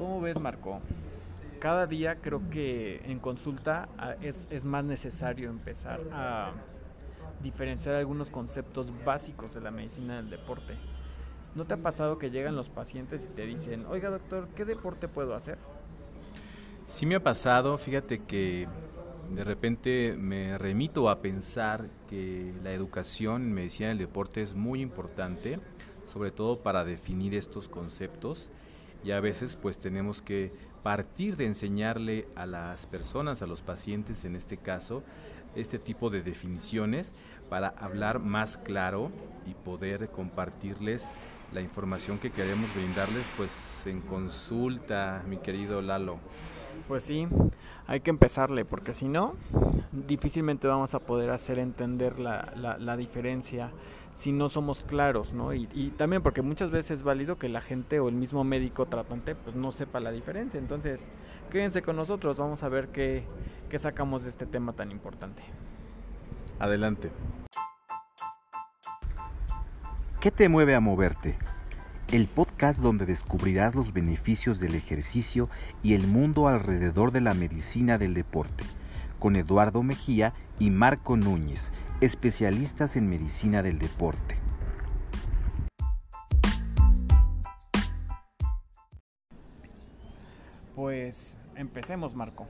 ¿Cómo 0.00 0.18
ves, 0.22 0.40
Marco? 0.40 0.80
Cada 1.58 1.86
día 1.86 2.22
creo 2.22 2.48
que 2.48 3.02
en 3.04 3.18
consulta 3.18 3.86
ah, 3.98 4.14
es, 4.22 4.64
más 4.64 4.82
necesario 4.82 5.50
empezar 5.50 6.00
a 6.10 6.52
diferenciar 7.42 7.96
algunos 7.96 8.30
conceptos 8.30 8.90
básicos 9.04 9.52
de 9.52 9.60
la 9.60 9.70
medicina 9.70 10.16
del 10.16 10.30
deporte. 10.30 10.78
¿No 11.54 11.66
te 11.66 11.74
ha 11.74 11.76
pasado 11.76 12.16
que 12.16 12.30
llegan 12.30 12.56
los 12.56 12.70
pacientes 12.70 13.26
y 13.26 13.36
te 13.36 13.44
dicen, 13.44 13.84
oiga 13.90 14.08
doctor, 14.08 14.48
¿qué 14.56 14.64
deporte 14.64 15.06
puedo 15.06 15.34
hacer? 15.34 15.58
Sí 16.86 17.04
me 17.04 17.16
ha 17.16 17.22
pasado, 17.22 17.76
fíjate 17.76 18.20
que 18.20 18.68
de 19.34 19.44
repente 19.44 20.16
me 20.16 20.56
remito 20.56 21.10
a 21.10 21.20
pensar 21.20 21.90
que 22.08 22.54
la 22.62 22.72
educación 22.72 23.42
en 23.42 23.52
medicina 23.52 23.90
del 23.90 23.98
deporte 23.98 24.40
es 24.40 24.54
muy 24.54 24.80
importante, 24.80 25.60
sobre 26.10 26.30
todo 26.30 26.60
para 26.60 26.86
definir 26.86 27.34
estos 27.34 27.68
conceptos 27.68 28.50
y 29.04 29.12
a 29.12 29.20
veces 29.20 29.56
pues 29.56 29.78
tenemos 29.78 30.22
que 30.22 30.52
partir 30.82 31.36
de 31.36 31.46
enseñarle 31.46 32.26
a 32.34 32.46
las 32.46 32.86
personas, 32.86 33.42
a 33.42 33.46
los 33.46 33.60
pacientes 33.60 34.24
en 34.24 34.36
este 34.36 34.56
caso, 34.56 35.02
este 35.54 35.78
tipo 35.78 36.10
de 36.10 36.22
definiciones 36.22 37.12
para 37.48 37.68
hablar 37.68 38.20
más 38.20 38.56
claro 38.56 39.10
y 39.46 39.54
poder 39.54 40.10
compartirles 40.10 41.08
la 41.52 41.60
información 41.60 42.18
que 42.18 42.30
queremos 42.30 42.72
brindarles 42.74 43.26
pues 43.36 43.86
en 43.86 44.00
consulta, 44.00 45.22
mi 45.26 45.38
querido 45.38 45.82
Lalo. 45.82 46.18
Pues 46.88 47.04
sí, 47.04 47.28
hay 47.86 48.00
que 48.00 48.10
empezarle, 48.10 48.64
porque 48.64 48.94
si 48.94 49.08
no, 49.08 49.34
difícilmente 49.92 50.66
vamos 50.66 50.94
a 50.94 50.98
poder 50.98 51.30
hacer 51.30 51.58
entender 51.58 52.18
la, 52.18 52.52
la, 52.56 52.78
la 52.78 52.96
diferencia 52.96 53.70
si 54.20 54.32
no 54.32 54.50
somos 54.50 54.82
claros, 54.82 55.32
¿no? 55.32 55.54
Y, 55.54 55.66
y, 55.72 55.90
también 55.92 56.22
porque 56.22 56.42
muchas 56.42 56.70
veces 56.70 56.98
es 56.98 57.02
válido 57.02 57.38
que 57.38 57.48
la 57.48 57.62
gente 57.62 58.00
o 58.00 58.08
el 58.08 58.14
mismo 58.14 58.44
médico 58.44 58.84
tratante 58.84 59.34
pues 59.34 59.56
no 59.56 59.72
sepa 59.72 59.98
la 59.98 60.10
diferencia. 60.10 60.58
Entonces, 60.58 61.08
quédense 61.50 61.80
con 61.80 61.96
nosotros, 61.96 62.36
vamos 62.36 62.62
a 62.62 62.68
ver 62.68 62.88
qué, 62.88 63.24
qué 63.70 63.78
sacamos 63.78 64.24
de 64.24 64.30
este 64.30 64.44
tema 64.44 64.74
tan 64.74 64.90
importante. 64.90 65.42
Adelante. 66.58 67.10
¿Qué 70.20 70.30
te 70.30 70.50
mueve 70.50 70.74
a 70.74 70.80
moverte? 70.80 71.38
El 72.12 72.26
podcast 72.26 72.80
donde 72.80 73.06
descubrirás 73.06 73.76
los 73.76 73.92
beneficios 73.92 74.58
del 74.58 74.74
ejercicio 74.74 75.48
y 75.84 75.94
el 75.94 76.08
mundo 76.08 76.48
alrededor 76.48 77.12
de 77.12 77.20
la 77.20 77.34
medicina 77.34 77.98
del 77.98 78.14
deporte, 78.14 78.64
con 79.20 79.36
Eduardo 79.36 79.84
Mejía 79.84 80.34
y 80.58 80.70
Marco 80.70 81.16
Núñez, 81.16 81.70
especialistas 82.00 82.96
en 82.96 83.08
medicina 83.08 83.62
del 83.62 83.78
deporte. 83.78 84.34
Pues 90.74 91.36
empecemos, 91.54 92.16
Marco. 92.16 92.48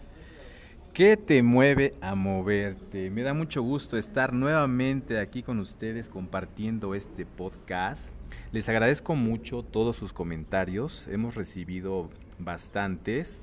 ¿Qué 0.92 1.16
te 1.16 1.42
mueve 1.42 1.94
a 2.00 2.14
moverte? 2.14 3.10
Me 3.10 3.22
da 3.22 3.32
mucho 3.32 3.62
gusto 3.62 3.96
estar 3.96 4.32
nuevamente 4.32 5.18
aquí 5.18 5.42
con 5.42 5.58
ustedes 5.58 6.08
compartiendo 6.08 6.94
este 6.94 7.24
podcast 7.24 8.10
les 8.52 8.68
agradezco 8.68 9.14
mucho 9.14 9.62
todos 9.62 9.96
sus 9.96 10.12
comentarios, 10.12 11.06
hemos 11.08 11.36
recibido 11.36 12.10
bastantes 12.38 13.40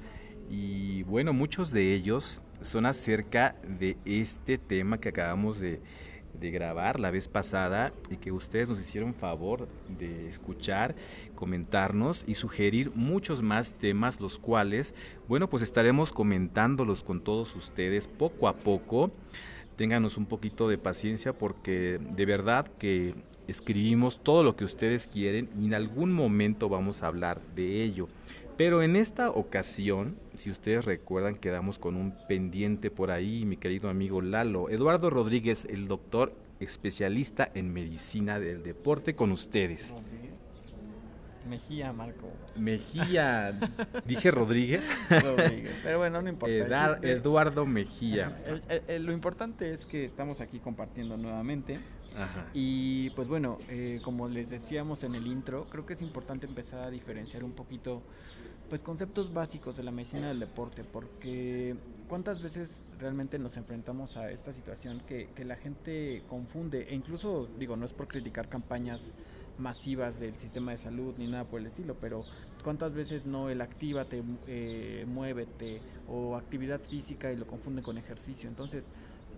y 0.49 1.03
bueno, 1.03 1.31
muchos 1.31 1.71
de 1.71 1.93
ellos 1.93 2.41
son 2.61 2.85
acerca 2.85 3.55
de 3.79 3.97
este 4.05 4.57
tema 4.57 4.99
que 4.99 5.09
acabamos 5.09 5.61
de, 5.61 5.79
de, 6.39 6.51
grabar 6.51 6.99
la 6.99 7.11
vez 7.11 7.27
pasada 7.27 7.93
y 8.09 8.17
que 8.17 8.31
ustedes 8.31 8.69
nos 8.69 8.79
hicieron 8.79 9.13
favor 9.13 9.67
de 9.97 10.27
escuchar, 10.27 10.95
comentarnos 11.35 12.23
y 12.27 12.35
sugerir 12.35 12.91
muchos 12.95 13.41
más 13.41 13.73
temas, 13.73 14.19
los 14.19 14.37
cuales, 14.37 14.93
bueno, 15.27 15.49
pues 15.49 15.63
estaremos 15.63 16.11
comentándolos 16.11 17.03
con 17.03 17.21
todos 17.21 17.55
ustedes 17.55 18.07
poco 18.07 18.47
a 18.47 18.53
poco. 18.53 19.11
Ténganos 19.75 20.17
un 20.17 20.25
poquito 20.25 20.67
de 20.69 20.77
paciencia 20.77 21.33
porque 21.33 21.99
de 21.99 22.25
verdad 22.25 22.67
que 22.79 23.13
escribimos 23.47 24.19
todo 24.23 24.43
lo 24.43 24.55
que 24.55 24.65
ustedes 24.65 25.07
quieren 25.07 25.49
y 25.59 25.65
en 25.65 25.73
algún 25.73 26.13
momento 26.13 26.69
vamos 26.69 27.03
a 27.03 27.07
hablar 27.07 27.41
de 27.55 27.83
ello. 27.83 28.07
Pero 28.57 28.81
en 28.81 28.95
esta 28.95 29.29
ocasión, 29.29 30.17
si 30.35 30.49
ustedes 30.49 30.83
recuerdan, 30.85 31.35
quedamos 31.35 31.77
con 31.77 31.95
un 31.95 32.13
pendiente 32.27 32.89
por 32.89 33.11
ahí, 33.11 33.45
mi 33.45 33.55
querido 33.55 33.87
amigo 33.87 34.19
Lalo. 34.19 34.69
Eduardo 34.69 35.11
Rodríguez, 35.11 35.65
el 35.69 35.87
doctor 35.87 36.33
especialista 36.59 37.51
en 37.53 37.71
medicina 37.71 38.39
del 38.39 38.63
deporte, 38.63 39.13
con 39.13 39.31
ustedes. 39.31 39.93
Mejía, 41.47 41.93
Marco. 41.93 42.27
Mejía, 42.57 43.57
dije 44.05 44.31
Rodríguez. 44.31 44.83
Rodríguez. 45.09 45.79
Pero 45.83 45.99
bueno, 45.99 46.21
no 46.21 46.29
importa. 46.29 46.99
Eduardo 47.03 47.65
Mejía. 47.65 48.41
El, 48.47 48.63
el, 48.69 48.81
el, 48.87 49.05
lo 49.05 49.13
importante 49.13 49.71
es 49.71 49.85
que 49.85 50.03
estamos 50.03 50.41
aquí 50.41 50.59
compartiendo 50.59 51.15
nuevamente. 51.15 51.79
Ajá. 52.17 52.47
Y 52.53 53.11
pues 53.11 53.27
bueno, 53.27 53.59
eh, 53.69 53.99
como 54.03 54.27
les 54.27 54.49
decíamos 54.49 55.03
en 55.03 55.15
el 55.15 55.27
intro, 55.27 55.67
creo 55.69 55.85
que 55.85 55.93
es 55.93 56.01
importante 56.01 56.45
empezar 56.45 56.81
a 56.81 56.89
diferenciar 56.89 57.43
un 57.43 57.51
poquito 57.51 58.01
pues 58.69 58.81
conceptos 58.81 59.33
básicos 59.33 59.77
de 59.77 59.83
la 59.83 59.91
medicina 59.91 60.27
del 60.27 60.39
deporte, 60.39 60.83
porque 60.83 61.75
cuántas 62.09 62.41
veces 62.41 62.75
realmente 62.99 63.39
nos 63.39 63.55
enfrentamos 63.55 64.17
a 64.17 64.31
esta 64.31 64.51
situación 64.51 65.01
que, 65.07 65.29
que 65.35 65.45
la 65.45 65.55
gente 65.55 66.23
confunde, 66.27 66.87
e 66.89 66.95
incluso 66.95 67.47
digo, 67.57 67.77
no 67.77 67.85
es 67.85 67.93
por 67.93 68.07
criticar 68.07 68.49
campañas 68.49 68.99
masivas 69.57 70.19
del 70.19 70.35
sistema 70.35 70.71
de 70.71 70.77
salud 70.77 71.15
ni 71.17 71.27
nada 71.27 71.43
por 71.45 71.59
el 71.59 71.67
estilo, 71.67 71.95
pero 71.99 72.21
cuántas 72.63 72.93
veces 72.93 73.25
no 73.25 73.49
el 73.49 73.61
actívate, 73.61 74.23
eh, 74.47 75.05
muévete 75.07 75.81
o 76.07 76.35
actividad 76.35 76.81
física 76.81 77.31
y 77.31 77.35
lo 77.35 77.47
confunden 77.47 77.83
con 77.83 77.97
ejercicio. 77.97 78.49
Entonces, 78.49 78.87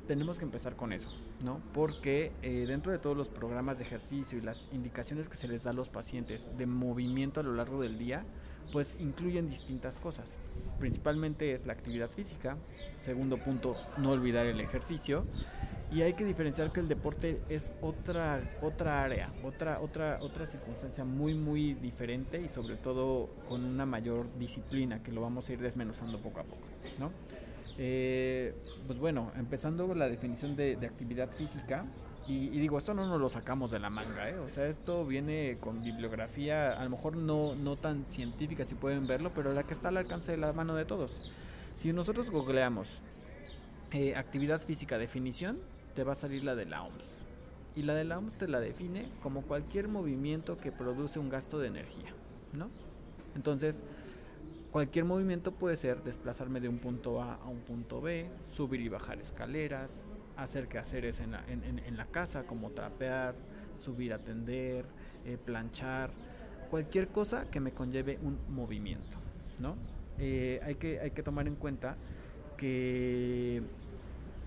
tenemos 0.09 0.39
que 0.39 0.45
empezar 0.45 0.75
con 0.75 0.91
eso, 0.91 1.07
¿no? 1.43 1.61
Porque 1.71 2.31
eh, 2.41 2.65
dentro 2.65 2.91
de 2.91 2.97
todos 2.97 3.15
los 3.15 3.29
programas 3.29 3.77
de 3.77 3.83
ejercicio 3.83 4.39
y 4.39 4.41
las 4.41 4.65
indicaciones 4.71 5.29
que 5.29 5.37
se 5.37 5.47
les 5.47 5.61
da 5.61 5.69
a 5.69 5.73
los 5.73 5.91
pacientes 5.91 6.47
de 6.57 6.65
movimiento 6.65 7.39
a 7.39 7.43
lo 7.43 7.53
largo 7.53 7.79
del 7.79 7.99
día, 7.99 8.25
pues 8.71 8.95
incluyen 8.97 9.51
distintas 9.51 9.99
cosas. 9.99 10.39
Principalmente 10.79 11.53
es 11.53 11.67
la 11.67 11.73
actividad 11.73 12.09
física, 12.09 12.57
segundo 12.97 13.37
punto, 13.37 13.77
no 13.97 14.09
olvidar 14.09 14.47
el 14.47 14.59
ejercicio 14.61 15.25
y 15.91 16.01
hay 16.01 16.13
que 16.13 16.25
diferenciar 16.25 16.71
que 16.71 16.79
el 16.79 16.87
deporte 16.87 17.39
es 17.47 17.71
otra 17.79 18.41
otra 18.61 19.03
área, 19.03 19.31
otra 19.43 19.79
otra 19.79 20.17
otra 20.21 20.47
circunstancia 20.47 21.05
muy 21.05 21.35
muy 21.35 21.75
diferente 21.75 22.41
y 22.41 22.49
sobre 22.49 22.77
todo 22.77 23.29
con 23.47 23.63
una 23.63 23.85
mayor 23.85 24.25
disciplina 24.39 25.03
que 25.03 25.11
lo 25.11 25.21
vamos 25.21 25.47
a 25.49 25.53
ir 25.53 25.59
desmenuzando 25.59 26.17
poco 26.17 26.39
a 26.39 26.43
poco, 26.45 26.67
¿no? 26.97 27.11
Eh, 27.81 28.53
pues 28.87 28.99
bueno, 28.99 29.31
empezando 29.37 29.87
con 29.87 29.97
la 29.97 30.09
definición 30.09 30.57
de, 30.57 30.75
de 30.75 30.85
actividad 30.85 31.31
física, 31.31 31.85
y, 32.27 32.47
y, 32.47 32.59
digo, 32.59 32.77
esto 32.77 32.93
no 32.93 33.07
nos 33.07 33.21
lo 33.21 33.29
sacamos 33.29 33.71
de 33.71 33.79
la 33.79 33.89
manga, 33.89 34.29
¿eh? 34.29 34.37
o 34.37 34.49
sea, 34.49 34.67
esto 34.67 35.05
viene 35.05 35.57
con 35.61 35.81
bibliografía, 35.81 36.73
a 36.73 36.83
lo 36.83 36.89
mejor 36.89 37.15
no, 37.15 37.55
no 37.55 37.77
tan 37.77 38.03
científica 38.09 38.65
si 38.65 38.75
pueden 38.75 39.07
verlo, 39.07 39.31
pero 39.33 39.53
la 39.53 39.63
que 39.63 39.73
está 39.73 39.87
al 39.87 39.97
alcance 39.97 40.31
de 40.31 40.37
la 40.37 40.51
mano 40.51 40.75
de 40.75 40.83
todos. 40.83 41.31
Si 41.77 41.93
nosotros 41.93 42.29
googleamos 42.29 42.89
eh, 43.93 44.13
actividad 44.17 44.61
física 44.61 44.97
definición, 44.97 45.57
te 45.95 46.03
va 46.03 46.13
a 46.13 46.15
salir 46.15 46.43
la 46.43 46.55
de 46.55 46.65
la 46.65 46.83
OMS. 46.83 47.15
Y 47.77 47.83
la 47.83 47.93
de 47.93 48.03
la 48.03 48.17
OMS 48.17 48.37
te 48.37 48.49
la 48.49 48.59
define 48.59 49.07
como 49.23 49.43
cualquier 49.43 49.87
movimiento 49.87 50.57
que 50.57 50.73
produce 50.73 51.17
un 51.17 51.29
gasto 51.29 51.59
de 51.59 51.69
energía, 51.69 52.13
¿no? 52.51 52.69
Entonces, 53.35 53.81
Cualquier 54.71 55.05
movimiento 55.05 55.51
puede 55.51 55.77
ser 55.77 56.03
desplazarme 56.03 56.59
de 56.59 56.69
un 56.69 56.77
punto 56.77 57.21
A 57.23 57.35
a 57.35 57.47
un 57.47 57.61
punto 57.61 58.01
B, 58.01 58.29
subir 58.51 58.81
y 58.81 58.87
bajar 58.87 59.19
escaleras, 59.19 59.89
hacer 60.37 60.67
quehaceres 60.67 61.19
en 61.19 61.31
la, 61.31 61.43
en, 61.47 61.63
en, 61.63 61.97
la 61.97 62.05
casa 62.05 62.43
como 62.43 62.69
trapear, 62.69 63.33
subir 63.83 64.13
a 64.13 64.19
tender, 64.19 64.85
eh, 65.25 65.37
planchar, 65.43 66.11
cualquier 66.69 67.07
cosa 67.07 67.49
que 67.49 67.59
me 67.59 67.71
conlleve 67.71 68.19
un 68.21 68.37
movimiento, 68.49 69.17
¿no? 69.59 69.75
Eh, 70.19 70.61
hay, 70.63 70.75
que, 70.75 70.99
hay 70.99 71.11
que 71.11 71.23
tomar 71.23 71.47
en 71.47 71.55
cuenta 71.55 71.95
que 72.55 73.63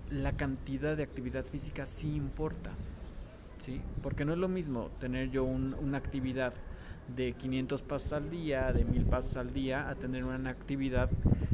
la 0.09 0.37
cantidad 0.37 0.95
de 0.95 1.03
actividad 1.03 1.45
física 1.45 1.85
sí 1.85 2.15
importa, 2.15 2.71
¿sí? 3.59 3.81
Porque 4.01 4.23
no 4.23 4.31
es 4.31 4.39
lo 4.39 4.47
mismo 4.47 4.89
tener 5.01 5.31
yo 5.31 5.43
un, 5.43 5.73
una 5.73 5.97
actividad 5.97 6.53
de 7.15 7.33
500 7.33 7.81
pasos 7.81 8.13
al 8.13 8.29
día, 8.29 8.71
de 8.73 8.85
1000 8.85 9.05
pasos 9.05 9.37
al 9.37 9.53
día, 9.53 9.89
a 9.89 9.95
tener 9.95 10.23
una 10.23 10.49
actividad 10.49 11.09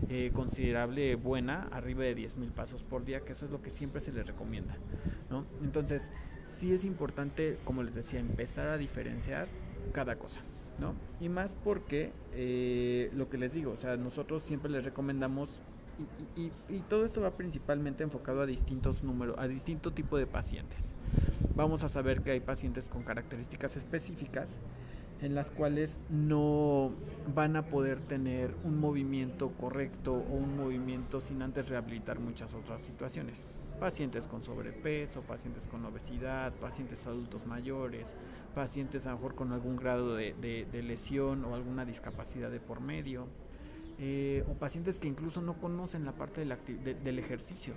eh, 0.10 0.32
considerable 0.34 1.16
buena, 1.16 1.68
arriba 1.72 2.04
de 2.04 2.16
10.000 2.16 2.52
pasos 2.52 2.84
por 2.84 3.06
día, 3.06 3.22
que 3.22 3.34
eso 3.34 3.46
es 3.46 3.52
lo 3.52 3.62
que 3.62 3.70
siempre 3.70 4.02
se 4.02 4.12
les 4.12 4.26
recomienda. 4.26 4.76
¿no? 5.30 5.46
Entonces, 5.62 6.10
sí 6.50 6.74
es 6.74 6.84
importante, 6.84 7.58
como 7.64 7.84
les 7.84 7.94
decía, 7.94 8.20
empezar 8.20 8.68
a 8.68 8.78
diferenciar 8.78 9.48
cada 9.94 10.16
cosa. 10.16 10.40
¿no? 10.80 10.94
Y 11.20 11.30
más 11.30 11.56
porque 11.64 12.12
eh, 12.34 13.12
lo 13.16 13.30
que 13.30 13.38
les 13.38 13.54
digo, 13.54 13.72
o 13.72 13.78
sea, 13.78 13.98
nosotros 13.98 14.42
siempre 14.44 14.72
les 14.72 14.84
recomendamos 14.84 15.50
y, 16.38 16.52
y, 16.74 16.80
todo 16.88 17.04
esto 17.04 17.20
va 17.20 17.32
principalmente 17.32 18.04
enfocado 18.04 18.42
a 18.42 18.46
distintos 18.46 19.04
números, 19.04 19.36
a 19.38 19.50
distinto 19.50 19.92
tipo 19.92 20.18
de 20.18 20.26
pacientes. 20.26 20.92
Vamos 21.56 21.84
a 21.84 21.90
saber 21.90 22.22
que 22.22 22.32
hay 22.32 22.40
pacientes 22.40 22.88
con 22.88 23.04
características 23.04 23.76
específicas 23.76 24.48
en 25.22 25.36
las 25.36 25.52
cuales 25.52 25.98
no 26.10 26.92
van 27.34 27.56
a 27.56 27.66
poder 27.66 28.00
tener 28.00 28.56
un 28.64 28.80
movimiento 28.80 29.52
correcto 29.52 30.14
o 30.14 30.36
un 30.36 30.56
movimiento 30.56 31.20
sin 31.20 31.42
antes 31.42 31.68
rehabilitar 31.68 32.20
muchas 32.20 32.54
otras 32.54 32.82
situaciones. 32.86 33.46
Pacientes 33.80 34.28
con 34.28 34.42
sobrepeso, 34.42 35.22
pacientes 35.22 35.68
con 35.68 35.86
obesidad, 35.86 36.54
pacientes 36.54 37.06
adultos 37.06 37.46
mayores, 37.46 38.14
pacientes 38.56 39.06
a 39.06 39.12
lo 39.12 39.18
mejor 39.18 39.36
con 39.36 39.52
algún 39.52 39.78
grado 39.78 40.16
de, 40.16 40.68
lesión 40.84 41.46
o 41.46 41.56
alguna 41.56 41.86
discapacidad 41.86 42.50
de 42.50 42.60
por 42.60 42.82
medio, 42.82 43.28
eh, 43.98 44.46
o 44.50 44.54
pacientes 44.54 45.00
que 45.00 45.08
incluso 45.08 45.42
no 45.42 45.54
conocen 45.60 46.06
la 46.06 46.14
parte 46.14 46.46
del 46.46 47.20
ejercicio. 47.20 47.74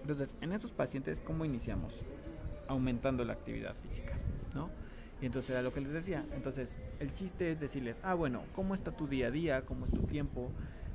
Entonces, 0.00 0.34
en 0.40 0.52
esos 0.52 0.72
pacientes, 0.72 1.20
¿cómo 1.20 1.44
iniciamos? 1.44 1.94
Aumentando 2.68 3.24
la 3.24 3.34
actividad 3.34 3.74
física, 3.76 4.16
¿no? 4.54 4.70
Y 5.20 5.26
entonces 5.26 5.50
era 5.50 5.62
lo 5.62 5.72
que 5.72 5.80
les 5.80 5.92
decía. 5.92 6.24
Entonces, 6.34 6.70
el 6.98 7.12
chiste 7.12 7.52
es 7.52 7.60
decirles, 7.60 8.00
ah, 8.02 8.14
bueno, 8.14 8.42
¿cómo 8.54 8.74
está 8.74 8.92
tu 8.92 9.06
día 9.06 9.28
a 9.28 9.30
día? 9.30 9.62
¿Cómo 9.62 9.84
es 9.84 9.90
tu 9.90 10.02
tiempo? 10.02 10.50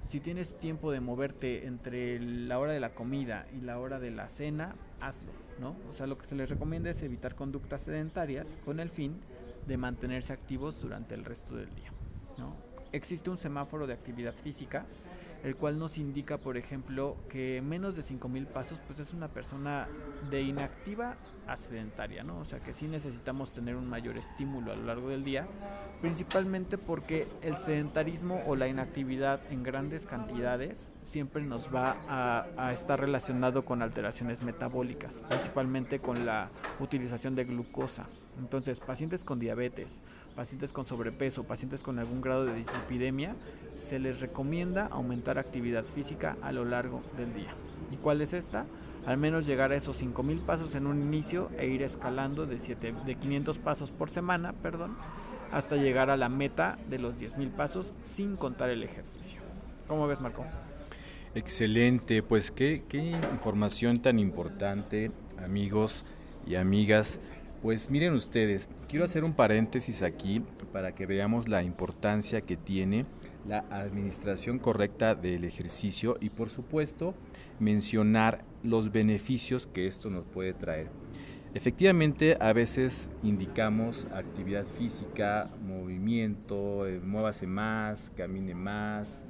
Si 0.07 0.19
tienes 0.19 0.57
tiempo 0.59 0.91
de 0.91 0.99
moverte 0.99 1.65
entre 1.65 2.19
la 2.19 2.59
hora 2.59 2.71
de 2.71 2.79
la 2.79 2.93
comida 2.93 3.47
y 3.57 3.61
la 3.61 3.79
hora 3.79 3.99
de 3.99 4.11
la 4.11 4.29
cena, 4.29 4.75
hazlo, 5.01 5.31
¿no? 5.59 5.75
O 5.89 5.93
sea, 5.93 6.07
lo 6.07 6.17
que 6.17 6.25
se 6.25 6.35
les 6.35 6.49
recomienda 6.49 6.89
es 6.91 7.01
evitar 7.01 7.35
conductas 7.35 7.81
sedentarias 7.81 8.55
con 8.65 8.79
el 8.79 8.89
fin 8.89 9.19
de 9.67 9.77
mantenerse 9.77 10.31
activos 10.31 10.79
durante 10.79 11.15
el 11.15 11.25
resto 11.25 11.55
del 11.55 11.73
día, 11.73 11.91
¿no? 12.37 12.55
Existe 12.91 13.29
un 13.29 13.37
semáforo 13.37 13.87
de 13.87 13.93
actividad 13.93 14.33
física 14.35 14.85
el 15.43 15.55
cual 15.55 15.77
nos 15.77 15.97
indica, 15.97 16.37
por 16.37 16.57
ejemplo, 16.57 17.17
que 17.29 17.61
menos 17.61 17.95
de 17.95 18.03
5.000 18.03 18.47
pasos, 18.47 18.79
pues 18.87 18.99
es 18.99 19.13
una 19.13 19.27
persona 19.27 19.87
de 20.29 20.41
inactiva 20.41 21.15
a 21.47 21.57
sedentaria, 21.57 22.23
¿no? 22.23 22.39
O 22.39 22.45
sea 22.45 22.59
que 22.59 22.73
sí 22.73 22.87
necesitamos 22.87 23.51
tener 23.51 23.75
un 23.75 23.87
mayor 23.87 24.17
estímulo 24.17 24.71
a 24.71 24.75
lo 24.75 24.85
largo 24.85 25.09
del 25.09 25.23
día, 25.23 25.47
principalmente 26.01 26.77
porque 26.77 27.27
el 27.41 27.57
sedentarismo 27.57 28.43
o 28.47 28.55
la 28.55 28.67
inactividad 28.67 29.39
en 29.51 29.63
grandes 29.63 30.05
cantidades 30.05 30.87
siempre 31.03 31.43
nos 31.43 31.73
va 31.73 31.97
a, 32.07 32.47
a 32.57 32.73
estar 32.73 32.99
relacionado 32.99 33.63
con 33.63 33.81
alteraciones 33.81 34.41
metabólicas, 34.41 35.21
principalmente 35.29 35.99
con 35.99 36.25
la 36.25 36.49
utilización 36.79 37.35
de 37.35 37.45
glucosa. 37.45 38.07
Entonces, 38.39 38.79
pacientes 38.79 39.23
con 39.23 39.39
diabetes, 39.39 40.01
pacientes 40.35 40.73
con 40.73 40.85
sobrepeso, 40.85 41.45
pacientes 41.45 41.81
con 41.81 41.97
algún 41.99 42.21
grado 42.21 42.45
de 42.45 42.53
dislipidemia, 42.55 43.35
se 43.75 43.99
les 43.99 44.19
recomienda 44.19 44.87
aumentar 44.87 45.37
actividad 45.37 45.85
física 45.85 46.37
a 46.41 46.51
lo 46.51 46.65
largo 46.65 47.01
del 47.17 47.33
día. 47.33 47.53
¿Y 47.91 47.97
cuál 47.97 48.21
es 48.21 48.33
esta? 48.33 48.65
Al 49.05 49.17
menos 49.17 49.45
llegar 49.45 49.71
a 49.71 49.75
esos 49.75 49.97
5000 49.97 50.39
pasos 50.39 50.75
en 50.75 50.87
un 50.87 51.01
inicio 51.01 51.49
e 51.57 51.67
ir 51.67 51.83
escalando 51.83 52.45
de, 52.45 52.59
7, 52.59 52.93
de 53.05 53.15
500 53.15 53.59
pasos 53.59 53.91
por 53.91 54.09
semana, 54.09 54.53
perdón, 54.53 54.97
hasta 55.51 55.75
llegar 55.75 56.09
a 56.09 56.17
la 56.17 56.27
meta 56.27 56.77
de 56.89 56.99
los 56.99 57.17
10000 57.17 57.49
pasos 57.49 57.93
sin 58.03 58.35
contar 58.35 58.69
el 58.69 58.83
ejercicio. 58.83 59.41
¿Cómo 59.87 60.07
ves, 60.07 60.19
Marco? 60.19 60.43
Excelente, 61.35 62.23
pues 62.23 62.49
qué, 62.49 62.83
qué 62.89 63.11
información 63.31 64.01
tan 64.01 64.19
importante, 64.19 65.11
amigos 65.43 66.03
y 66.47 66.55
amigas. 66.55 67.19
Pues 67.65 67.89
miren 67.89 68.13
ustedes, 68.13 68.69
quiero 68.87 69.05
hacer 69.05 69.23
un 69.23 69.33
paréntesis 69.33 70.03
aquí 70.03 70.43
para 70.71 70.93
que 70.93 71.07
veamos 71.07 71.49
la 71.49 71.63
importancia 71.63 72.41
que 72.41 72.57
tiene 72.57 73.07
la 73.47 73.65
administración 73.71 74.59
correcta 74.59 75.15
del 75.15 75.45
ejercicio 75.45 76.15
y 76.21 76.29
por 76.29 76.51
supuesto 76.51 77.15
mencionar 77.59 78.45
los 78.61 78.91
beneficios 78.91 79.65
que 79.65 79.87
esto 79.87 80.11
nos 80.11 80.25
puede 80.25 80.53
traer. 80.53 80.89
Efectivamente, 81.55 82.37
a 82.39 82.53
veces 82.53 83.09
indicamos 83.23 84.07
actividad 84.13 84.67
física, 84.67 85.49
movimiento, 85.67 86.85
eh, 86.85 86.99
muévase 86.99 87.47
más, 87.47 88.11
camine 88.15 88.53
más, 88.53 89.23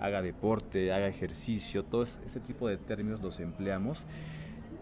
haga 0.00 0.22
deporte, 0.22 0.94
haga 0.94 1.08
ejercicio, 1.08 1.84
todo 1.84 2.04
este 2.04 2.40
tipo 2.40 2.68
de 2.68 2.78
términos 2.78 3.20
los 3.20 3.38
empleamos 3.38 4.02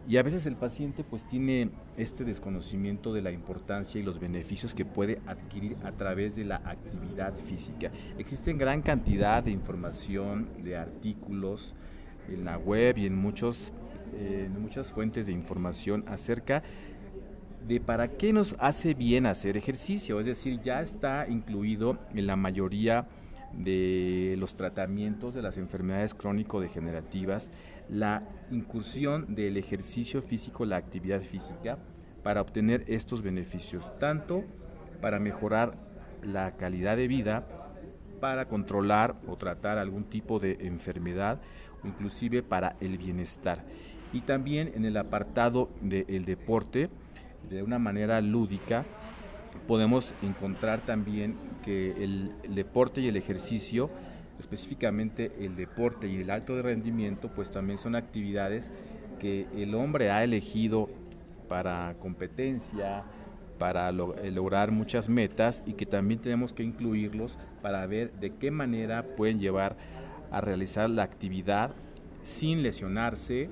y 0.09 0.17
a 0.17 0.23
veces 0.23 0.47
el 0.47 0.57
paciente 0.57 1.05
pues 1.05 1.23
tiene 1.29 1.71
este 1.97 2.25
desconocimiento 2.25 3.13
de 3.13 3.23
la 3.23 3.31
importancia 3.31 4.01
y 4.01 4.05
los 4.05 4.19
beneficios 4.19 4.75
que 4.75 4.85
puede 4.85 5.21
adquirir 5.27 5.77
a 5.85 5.93
través 5.93 6.37
de 6.37 6.45
la 6.45 6.57
actividad 6.57 7.35
física. 7.35 7.91
Existen 8.19 8.59
gran 8.59 8.83
cantidad 8.83 9.43
de 9.43 9.51
información, 9.51 10.49
de 10.65 10.77
artículos 10.77 11.75
en 12.29 12.45
la 12.45 12.59
web 12.59 12.99
y 12.99 13.07
en, 13.07 13.15
muchos, 13.15 13.73
en 14.19 14.61
muchas 14.61 14.91
fuentes 14.91 15.27
de 15.27 15.33
información 15.33 16.05
acerca 16.09 16.63
de 17.67 17.79
para 17.79 18.09
qué 18.09 18.33
nos 18.33 18.57
hace 18.59 18.95
bien 18.95 19.27
hacer 19.27 19.57
ejercicio. 19.57 20.19
Es 20.19 20.27
decir, 20.27 20.61
ya 20.61 20.81
está 20.81 21.29
incluido 21.29 21.99
en 22.15 22.27
la 22.27 22.37
mayoría 22.37 23.07
de 23.53 24.37
los 24.39 24.55
tratamientos 24.55 25.35
de 25.35 25.43
las 25.43 25.59
enfermedades 25.59 26.15
crónico-degenerativas 26.15 27.51
la 27.91 28.23
incursión 28.51 29.35
del 29.35 29.57
ejercicio 29.57 30.23
físico, 30.23 30.65
la 30.65 30.77
actividad 30.77 31.21
física, 31.23 31.79
para 32.23 32.41
obtener 32.41 32.85
estos 32.87 33.23
beneficios, 33.23 33.85
tanto 33.99 34.45
para 35.01 35.19
mejorar 35.19 35.75
la 36.23 36.53
calidad 36.57 36.97
de 36.97 37.09
vida, 37.09 37.47
para 38.21 38.47
controlar 38.47 39.17
o 39.27 39.37
tratar 39.37 39.79
algún 39.79 40.05
tipo 40.05 40.39
de 40.39 40.59
enfermedad, 40.61 41.41
inclusive 41.85 42.43
para 42.43 42.77
el 42.81 42.99
bienestar. 42.99 43.65
Y 44.13 44.21
también 44.21 44.73
en 44.75 44.85
el 44.85 44.97
apartado 44.97 45.71
del 45.81 46.25
deporte, 46.25 46.91
de 47.49 47.63
una 47.63 47.79
manera 47.79 48.21
lúdica, 48.21 48.85
podemos 49.67 50.15
encontrar 50.23 50.81
también 50.81 51.37
que 51.65 51.91
el 52.05 52.33
deporte 52.55 53.01
y 53.01 53.09
el 53.09 53.17
ejercicio 53.17 53.91
específicamente 54.41 55.33
el 55.41 55.57
deporte 55.57 56.09
y 56.09 56.17
el 56.17 56.31
alto 56.31 56.57
de 56.57 56.63
rendimiento, 56.63 57.31
pues 57.35 57.51
también 57.51 57.79
son 57.79 57.95
actividades 57.95 58.71
que 59.19 59.47
el 59.55 59.75
hombre 59.75 60.11
ha 60.11 60.25
elegido 60.25 60.89
para 61.49 61.95
competencia, 62.01 63.05
para 63.59 63.91
eh, 63.91 64.31
lograr 64.31 64.71
muchas 64.71 65.09
metas 65.09 65.63
y 65.67 65.75
que 65.75 65.87
también 65.87 66.21
tenemos 66.21 66.53
que 66.53 66.63
incluirlos 66.63 67.37
para 67.61 67.87
ver 67.87 68.13
de 68.15 68.35
qué 68.35 68.51
manera 68.51 69.05
pueden 69.17 69.39
llevar 69.39 69.77
a 70.31 70.41
realizar 70.41 70.89
la 70.89 71.03
actividad 71.03 71.73
sin 72.23 72.63
lesionarse, 72.63 73.51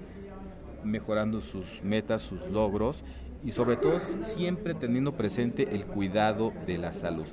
mejorando 0.85 1.41
sus 1.41 1.83
metas, 1.83 2.23
sus 2.23 2.41
logros 2.49 3.05
y 3.45 3.51
sobre 3.51 3.77
todo 3.77 3.99
siempre 3.99 4.75
teniendo 4.75 5.13
presente 5.13 5.69
el 5.75 5.87
cuidado 5.87 6.53
de 6.67 6.79
la 6.79 6.93
salud. 6.93 7.27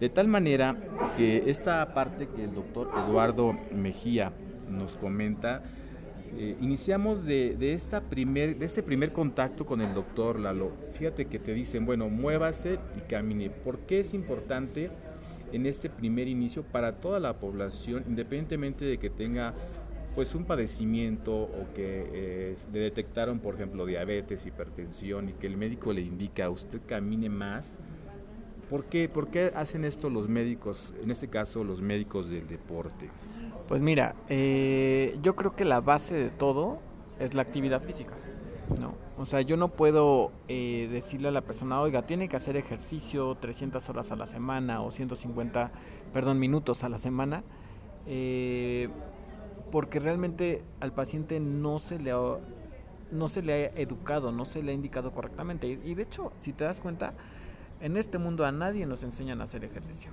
De 0.00 0.08
tal 0.08 0.28
manera 0.28 0.76
que 1.16 1.50
esta 1.50 1.92
parte 1.94 2.28
que 2.28 2.44
el 2.44 2.54
doctor 2.54 2.90
Eduardo 3.04 3.56
Mejía 3.74 4.32
nos 4.70 4.96
comenta, 4.96 5.62
eh, 6.36 6.56
iniciamos 6.60 7.24
de, 7.24 7.56
esta 7.72 8.02
primer, 8.02 8.58
de 8.58 8.66
este 8.66 8.82
primer 8.82 9.12
contacto 9.12 9.66
con 9.66 9.80
el 9.80 9.94
doctor 9.94 10.38
Lalo. 10.38 10.72
Fíjate 10.92 11.26
que 11.26 11.38
te 11.38 11.52
dicen, 11.52 11.86
bueno, 11.86 12.08
muévase 12.08 12.78
y 12.96 13.00
camine. 13.08 13.50
¿Por 13.50 13.80
qué 13.80 14.00
es 14.00 14.14
importante 14.14 14.90
en 15.52 15.66
este 15.66 15.88
primer 15.88 16.28
inicio 16.28 16.62
para 16.62 17.00
toda 17.00 17.20
la 17.20 17.34
población, 17.34 18.04
independientemente 18.06 18.84
de 18.84 18.98
que 18.98 19.10
tenga 19.10 19.54
pues 20.18 20.34
un 20.34 20.46
padecimiento 20.46 21.32
o 21.32 21.72
que 21.76 22.10
eh, 22.12 22.56
le 22.72 22.80
detectaron, 22.80 23.38
por 23.38 23.54
ejemplo, 23.54 23.86
diabetes, 23.86 24.46
hipertensión 24.46 25.28
y 25.28 25.32
que 25.34 25.46
el 25.46 25.56
médico 25.56 25.92
le 25.92 26.00
indica 26.00 26.46
a 26.46 26.50
usted 26.50 26.80
camine 26.88 27.28
más? 27.28 27.76
¿Por 28.68 28.86
qué, 28.86 29.08
¿Por 29.08 29.28
qué 29.28 29.52
hacen 29.54 29.84
esto 29.84 30.10
los 30.10 30.28
médicos, 30.28 30.92
en 31.00 31.12
este 31.12 31.28
caso 31.28 31.62
los 31.62 31.82
médicos 31.82 32.28
del 32.28 32.48
deporte? 32.48 33.08
Pues 33.68 33.80
mira, 33.80 34.16
eh, 34.28 35.16
yo 35.22 35.36
creo 35.36 35.54
que 35.54 35.64
la 35.64 35.80
base 35.80 36.16
de 36.16 36.30
todo 36.30 36.80
es 37.20 37.34
la 37.34 37.42
actividad 37.42 37.80
física. 37.80 38.16
No, 38.76 38.94
o 39.18 39.24
sea, 39.24 39.42
yo 39.42 39.56
no 39.56 39.68
puedo 39.68 40.32
eh, 40.48 40.88
decirle 40.90 41.28
a 41.28 41.30
la 41.30 41.42
persona, 41.42 41.80
oiga, 41.80 42.02
tiene 42.02 42.28
que 42.28 42.34
hacer 42.34 42.56
ejercicio 42.56 43.36
300 43.36 43.88
horas 43.88 44.10
a 44.10 44.16
la 44.16 44.26
semana 44.26 44.82
o 44.82 44.90
150, 44.90 45.70
perdón, 46.12 46.40
minutos 46.40 46.82
a 46.82 46.88
la 46.88 46.98
semana, 46.98 47.44
porque 49.70 50.00
realmente 50.00 50.62
al 50.80 50.92
paciente 50.92 51.40
no 51.40 51.78
se 51.78 51.98
le 51.98 52.12
ha, 52.12 52.38
no 53.10 53.28
se 53.28 53.42
le 53.42 53.52
ha 53.52 53.66
educado, 53.80 54.32
no 54.32 54.44
se 54.44 54.62
le 54.62 54.72
ha 54.72 54.74
indicado 54.74 55.12
correctamente. 55.12 55.66
y 55.66 55.94
de 55.94 56.02
hecho, 56.02 56.32
si 56.38 56.52
te 56.52 56.64
das 56.64 56.80
cuenta, 56.80 57.14
en 57.80 57.96
este 57.96 58.18
mundo 58.18 58.44
a 58.44 58.52
nadie 58.52 58.86
nos 58.86 59.02
enseñan 59.02 59.40
a 59.40 59.44
hacer 59.44 59.64
ejercicio. 59.64 60.10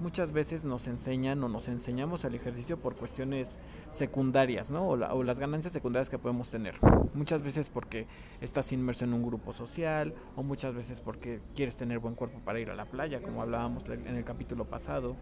Muchas 0.00 0.32
veces 0.32 0.64
nos 0.64 0.86
enseñan 0.88 1.42
o 1.44 1.48
nos 1.48 1.68
enseñamos 1.68 2.24
el 2.24 2.34
ejercicio 2.34 2.78
por 2.78 2.96
cuestiones 2.96 3.54
secundarias, 3.90 4.70
¿no? 4.70 4.88
O, 4.88 5.22
las 5.22 5.38
ganancias 5.38 5.72
secundarias 5.72 6.10
que 6.10 6.18
podemos 6.18 6.50
tener. 6.50 6.74
Muchas 7.14 7.42
veces 7.42 7.70
porque 7.72 8.06
estás 8.40 8.72
inmerso 8.72 9.04
en 9.04 9.14
un 9.14 9.24
grupo 9.24 9.52
social, 9.52 10.12
o 10.34 10.42
muchas 10.42 10.74
veces 10.74 11.00
porque 11.00 11.40
quieres 11.54 11.76
tener 11.76 12.00
buen 12.00 12.16
cuerpo 12.16 12.40
para 12.44 12.58
ir 12.58 12.70
a 12.70 12.74
la 12.74 12.86
playa, 12.86 13.22
como 13.22 13.40
hablábamos 13.40 13.84
en 13.88 14.16
el 14.16 14.24
capítulo 14.24 14.64
pasado, 14.64 15.14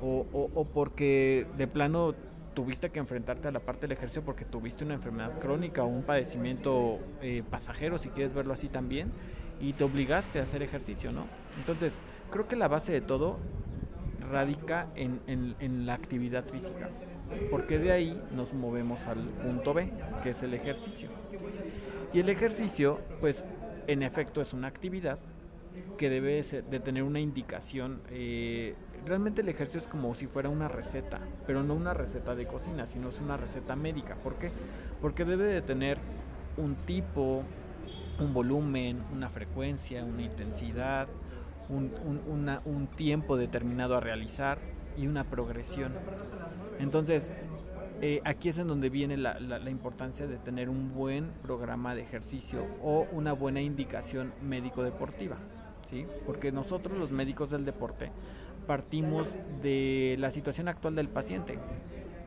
o, 0.00 0.26
o 0.32 0.64
porque 0.66 1.46
de 1.58 1.66
plano 1.66 2.14
tuviste 2.54 2.90
que 2.90 2.98
enfrentarte 2.98 3.48
a 3.48 3.50
la 3.50 3.60
parte 3.60 3.82
del 3.82 3.92
ejercicio 3.92 4.22
porque 4.22 4.44
tuviste 4.44 4.84
una 4.84 4.94
enfermedad 4.94 5.38
crónica 5.38 5.82
o 5.82 5.86
un 5.86 6.02
padecimiento 6.02 6.98
eh, 7.20 7.42
pasajero, 7.48 7.98
si 7.98 8.08
quieres 8.10 8.34
verlo 8.34 8.52
así 8.52 8.68
también, 8.68 9.10
y 9.60 9.72
te 9.74 9.84
obligaste 9.84 10.40
a 10.40 10.42
hacer 10.42 10.62
ejercicio, 10.62 11.12
¿no? 11.12 11.26
Entonces, 11.58 11.98
creo 12.30 12.48
que 12.48 12.56
la 12.56 12.68
base 12.68 12.92
de 12.92 13.00
todo 13.00 13.38
radica 14.30 14.88
en, 14.96 15.86
la 15.86 15.94
actividad 15.94 16.44
física, 16.44 16.90
porque 17.50 17.78
de 17.78 17.92
ahí 17.92 18.20
nos 18.34 18.52
movemos 18.52 19.06
al 19.06 19.18
punto 19.18 19.74
B, 19.74 19.90
que 20.22 20.30
es 20.30 20.42
el 20.42 20.54
ejercicio. 20.54 21.10
Y 22.12 22.20
el 22.20 22.28
ejercicio, 22.28 23.00
pues, 23.20 23.44
en 23.86 24.02
efecto 24.02 24.40
es 24.40 24.52
una 24.52 24.68
actividad 24.68 25.18
que 25.96 26.10
debe 26.10 26.42
de 26.42 26.80
tener 26.80 27.02
una 27.02 27.20
indicación. 27.20 28.00
Eh, 28.10 28.74
realmente 29.06 29.40
el 29.40 29.48
ejercicio 29.48 29.80
es 29.80 29.86
como 29.86 30.14
si 30.14 30.26
fuera 30.26 30.48
una 30.48 30.68
receta, 30.68 31.20
pero 31.46 31.62
no 31.62 31.74
una 31.74 31.94
receta 31.94 32.34
de 32.34 32.46
cocina, 32.46 32.86
sino 32.86 33.08
es 33.08 33.18
una 33.18 33.36
receta 33.36 33.76
médica. 33.76 34.16
¿Por 34.16 34.34
qué? 34.36 34.50
Porque 35.00 35.24
debe 35.24 35.44
de 35.44 35.62
tener 35.62 35.98
un 36.56 36.74
tipo, 36.74 37.42
un 38.18 38.34
volumen, 38.34 39.02
una 39.12 39.28
frecuencia, 39.28 40.04
una 40.04 40.22
intensidad, 40.22 41.08
un, 41.68 42.88
tiempo 42.96 43.36
determinado 43.36 43.96
a 43.96 44.00
realizar 44.00 44.58
y 44.96 45.06
una 45.06 45.24
progresión. 45.24 45.92
Entonces, 46.78 47.30
eh, 48.00 48.20
aquí 48.24 48.48
es 48.48 48.58
en 48.58 48.68
donde 48.68 48.90
viene 48.90 49.16
la, 49.16 49.38
la, 49.40 49.70
importancia 49.70 50.26
de 50.26 50.36
tener 50.36 50.68
un 50.68 50.92
buen 50.92 51.30
programa 51.42 51.94
de 51.94 52.02
ejercicio 52.02 52.66
o 52.82 53.06
una 53.12 53.32
buena 53.32 53.60
indicación 53.60 54.32
médico-deportiva, 54.42 55.36
¿sí? 55.88 56.06
Porque 56.26 56.50
nosotros 56.52 56.98
los 56.98 57.10
médicos 57.10 57.50
del 57.50 57.64
deporte 57.64 58.10
partimos 58.66 59.36
de 59.62 60.16
la 60.18 60.30
situación 60.30 60.68
actual 60.68 60.94
del 60.94 61.08
paciente. 61.08 61.58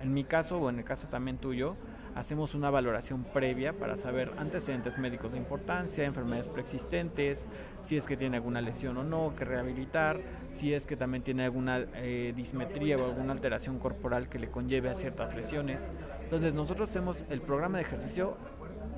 En 0.01 0.13
mi 0.13 0.23
caso 0.23 0.59
o 0.59 0.69
en 0.69 0.79
el 0.79 0.85
caso 0.85 1.07
también 1.07 1.37
tuyo, 1.37 1.75
hacemos 2.15 2.55
una 2.55 2.69
valoración 2.69 3.23
previa 3.23 3.73
para 3.73 3.97
saber 3.97 4.31
antecedentes 4.37 4.97
médicos 4.97 5.33
de 5.33 5.37
importancia, 5.37 6.05
enfermedades 6.05 6.47
preexistentes, 6.47 7.45
si 7.81 7.97
es 7.97 8.05
que 8.05 8.15
tiene 8.15 8.37
alguna 8.37 8.61
lesión 8.61 8.97
o 8.97 9.03
no 9.03 9.33
que 9.35 9.45
rehabilitar, 9.45 10.21
si 10.53 10.73
es 10.73 10.85
que 10.85 10.95
también 10.95 11.23
tiene 11.23 11.43
alguna 11.43 11.79
eh, 11.95 12.33
dismetría 12.35 12.95
o 12.97 13.05
alguna 13.05 13.33
alteración 13.33 13.79
corporal 13.79 14.29
que 14.29 14.39
le 14.39 14.49
conlleve 14.49 14.89
a 14.89 14.95
ciertas 14.95 15.35
lesiones. 15.35 15.89
Entonces 16.23 16.53
nosotros 16.53 16.89
hacemos 16.89 17.25
el 17.29 17.41
programa 17.41 17.77
de 17.79 17.83
ejercicio 17.83 18.37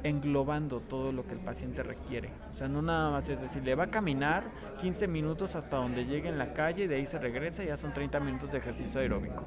englobando 0.10 0.80
todo 0.80 1.12
lo 1.12 1.26
que 1.26 1.34
el 1.34 1.40
paciente 1.40 1.84
requiere. 1.84 2.30
O 2.52 2.56
sea, 2.56 2.68
no 2.68 2.82
nada 2.82 3.12
más 3.12 3.28
es 3.30 3.42
decir, 3.42 3.64
le 3.64 3.76
va 3.76 3.86
a 3.86 3.92
caminar 3.92 4.44
15 4.82 5.08
minutos 5.08 5.56
hasta 5.56 5.78
donde 5.78 6.06
llegue 6.06 6.30
en 6.30 6.38
la 6.38 6.54
calle 6.54 6.86
y 6.86 6.88
de 6.88 6.96
ahí 6.96 7.06
se 7.06 7.20
regresa 7.20 7.64
y 7.64 7.68
ya 7.68 7.78
son 7.78 7.94
30 7.94 8.20
minutos 8.20 8.52
de 8.52 8.58
ejercicio 8.58 9.00
aeróbico. 9.02 9.44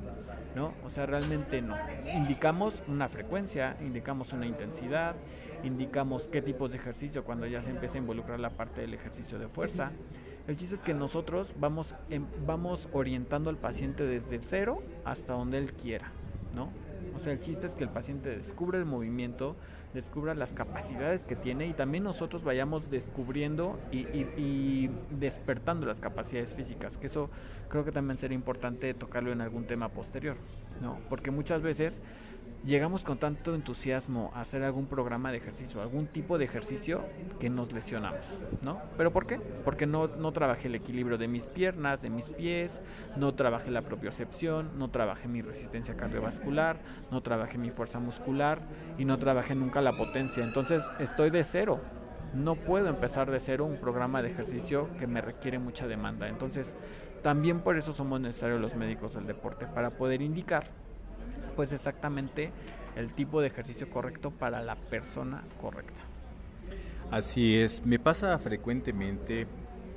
¿no? 0.54 0.72
O 0.84 0.90
sea, 0.90 1.06
realmente 1.06 1.62
no. 1.62 1.76
Indicamos 2.14 2.82
una 2.88 3.08
frecuencia, 3.08 3.76
indicamos 3.80 4.32
una 4.32 4.46
intensidad, 4.46 5.14
indicamos 5.62 6.28
qué 6.28 6.42
tipos 6.42 6.72
de 6.72 6.78
ejercicio 6.78 7.24
cuando 7.24 7.46
ya 7.46 7.62
se 7.62 7.70
empieza 7.70 7.96
a 7.96 7.98
involucrar 7.98 8.40
la 8.40 8.50
parte 8.50 8.80
del 8.80 8.94
ejercicio 8.94 9.38
de 9.38 9.48
fuerza. 9.48 9.92
El 10.48 10.56
chiste 10.56 10.74
es 10.74 10.82
que 10.82 10.94
nosotros 10.94 11.54
vamos, 11.58 11.94
vamos 12.46 12.88
orientando 12.92 13.50
al 13.50 13.56
paciente 13.56 14.04
desde 14.04 14.40
cero 14.42 14.82
hasta 15.04 15.34
donde 15.34 15.58
él 15.58 15.72
quiera, 15.72 16.10
¿no? 16.54 16.70
O 17.16 17.20
sea, 17.20 17.32
el 17.32 17.40
chiste 17.40 17.66
es 17.66 17.74
que 17.74 17.84
el 17.84 17.90
paciente 17.90 18.30
descubre 18.30 18.78
el 18.78 18.84
movimiento, 18.84 19.56
descubra 19.94 20.34
las 20.34 20.52
capacidades 20.52 21.24
que 21.24 21.36
tiene 21.36 21.66
y 21.66 21.72
también 21.72 22.04
nosotros 22.04 22.44
vayamos 22.44 22.90
descubriendo 22.90 23.78
y, 23.90 24.88
despertando 25.10 25.86
las 25.86 26.00
capacidades 26.00 26.54
físicas, 26.54 26.96
que 26.96 27.08
eso 27.08 27.30
creo 27.68 27.84
que 27.84 27.92
también 27.92 28.18
sería 28.18 28.34
importante 28.34 28.94
tocarlo 28.94 29.32
en 29.32 29.40
algún 29.40 29.66
tema 29.66 29.88
posterior, 29.88 30.36
¿no? 30.80 30.98
Porque 31.08 31.30
muchas 31.30 31.62
veces 31.62 32.00
llegamos 32.64 33.02
con 33.02 33.18
tanto 33.18 33.54
entusiasmo 33.54 34.30
a 34.34 34.42
hacer 34.42 34.62
algún 34.62 34.86
programa 34.86 35.30
de 35.30 35.38
ejercicio, 35.38 35.80
algún 35.80 36.06
tipo 36.06 36.38
de 36.38 36.44
ejercicio 36.44 37.04
que 37.38 37.48
nos 37.48 37.72
lesionamos, 37.72 38.24
¿no? 38.62 38.80
¿Pero 38.96 39.12
por 39.12 39.26
qué? 39.26 39.40
Porque 39.64 39.86
no, 39.86 40.08
no 40.08 40.32
trabajé 40.32 40.68
el 40.68 40.74
equilibrio 40.74 41.16
de 41.16 41.28
mis 41.28 41.46
piernas, 41.46 42.02
de 42.02 42.10
mis 42.10 42.28
pies, 42.28 42.80
no 43.16 43.34
trabajé 43.34 43.70
la 43.70 43.82
propiocepción, 43.82 44.78
no 44.78 44.90
trabajé 44.90 45.28
mi 45.28 45.42
resistencia 45.42 45.96
cardiovascular, 45.96 46.78
no 47.10 47.22
trabajé 47.22 47.58
mi 47.58 47.70
fuerza 47.70 47.98
muscular 47.98 48.60
y 48.98 49.04
no 49.04 49.18
trabajé 49.18 49.54
nunca 49.54 49.80
la 49.80 49.96
potencia. 49.96 50.44
Entonces 50.44 50.82
estoy 50.98 51.30
de 51.30 51.44
cero. 51.44 51.80
No 52.34 52.54
puedo 52.54 52.88
empezar 52.88 53.28
de 53.28 53.40
cero 53.40 53.64
un 53.64 53.78
programa 53.78 54.22
de 54.22 54.30
ejercicio 54.30 54.88
que 55.00 55.08
me 55.08 55.20
requiere 55.20 55.58
mucha 55.58 55.88
demanda. 55.88 56.28
Entonces, 56.28 56.74
también 57.22 57.60
por 57.60 57.76
eso 57.76 57.92
somos 57.92 58.20
necesarios 58.20 58.60
los 58.60 58.76
médicos 58.76 59.14
del 59.14 59.26
deporte, 59.26 59.66
para 59.66 59.90
poder 59.90 60.22
indicar 60.22 60.68
pues 61.60 61.72
exactamente 61.72 62.52
el 62.96 63.12
tipo 63.12 63.42
de 63.42 63.48
ejercicio 63.48 63.90
correcto 63.90 64.30
para 64.30 64.62
la 64.62 64.76
persona 64.76 65.44
correcta. 65.60 66.00
Así 67.10 67.58
es, 67.58 67.84
me 67.84 67.98
pasa 67.98 68.38
frecuentemente 68.38 69.46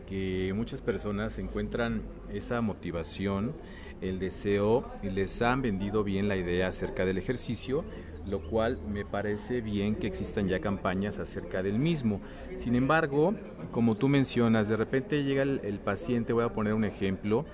que 0.05 0.51
muchas 0.53 0.81
personas 0.81 1.39
encuentran 1.39 2.01
esa 2.33 2.59
motivación, 2.59 3.53
el 4.01 4.19
deseo 4.19 4.91
y 5.01 5.09
les 5.09 5.41
han 5.41 5.61
vendido 5.61 6.03
bien 6.03 6.27
la 6.27 6.35
idea 6.35 6.67
acerca 6.67 7.05
del 7.05 7.17
ejercicio, 7.17 7.85
lo 8.25 8.41
cual 8.41 8.77
me 8.85 9.05
parece 9.05 9.61
bien 9.61 9.95
que 9.95 10.07
existan 10.07 10.49
ya 10.49 10.59
campañas 10.59 11.17
acerca 11.17 11.63
del 11.63 11.79
mismo. 11.79 12.19
Sin 12.57 12.75
embargo, 12.75 13.35
como 13.71 13.95
tú 13.95 14.09
mencionas, 14.09 14.67
de 14.67 14.75
repente 14.75 15.23
llega 15.23 15.43
el, 15.43 15.61
el 15.63 15.79
paciente, 15.79 16.33
voy 16.33 16.43
a 16.43 16.49
poner 16.49 16.73
un 16.73 16.83
ejemplo, 16.83 17.45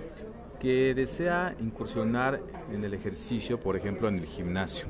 que 0.59 0.93
desea 0.93 1.55
incursionar 1.59 2.41
en 2.71 2.83
el 2.83 2.93
ejercicio, 2.93 3.59
por 3.59 3.75
ejemplo, 3.75 4.07
en 4.07 4.19
el 4.19 4.25
gimnasio. 4.25 4.87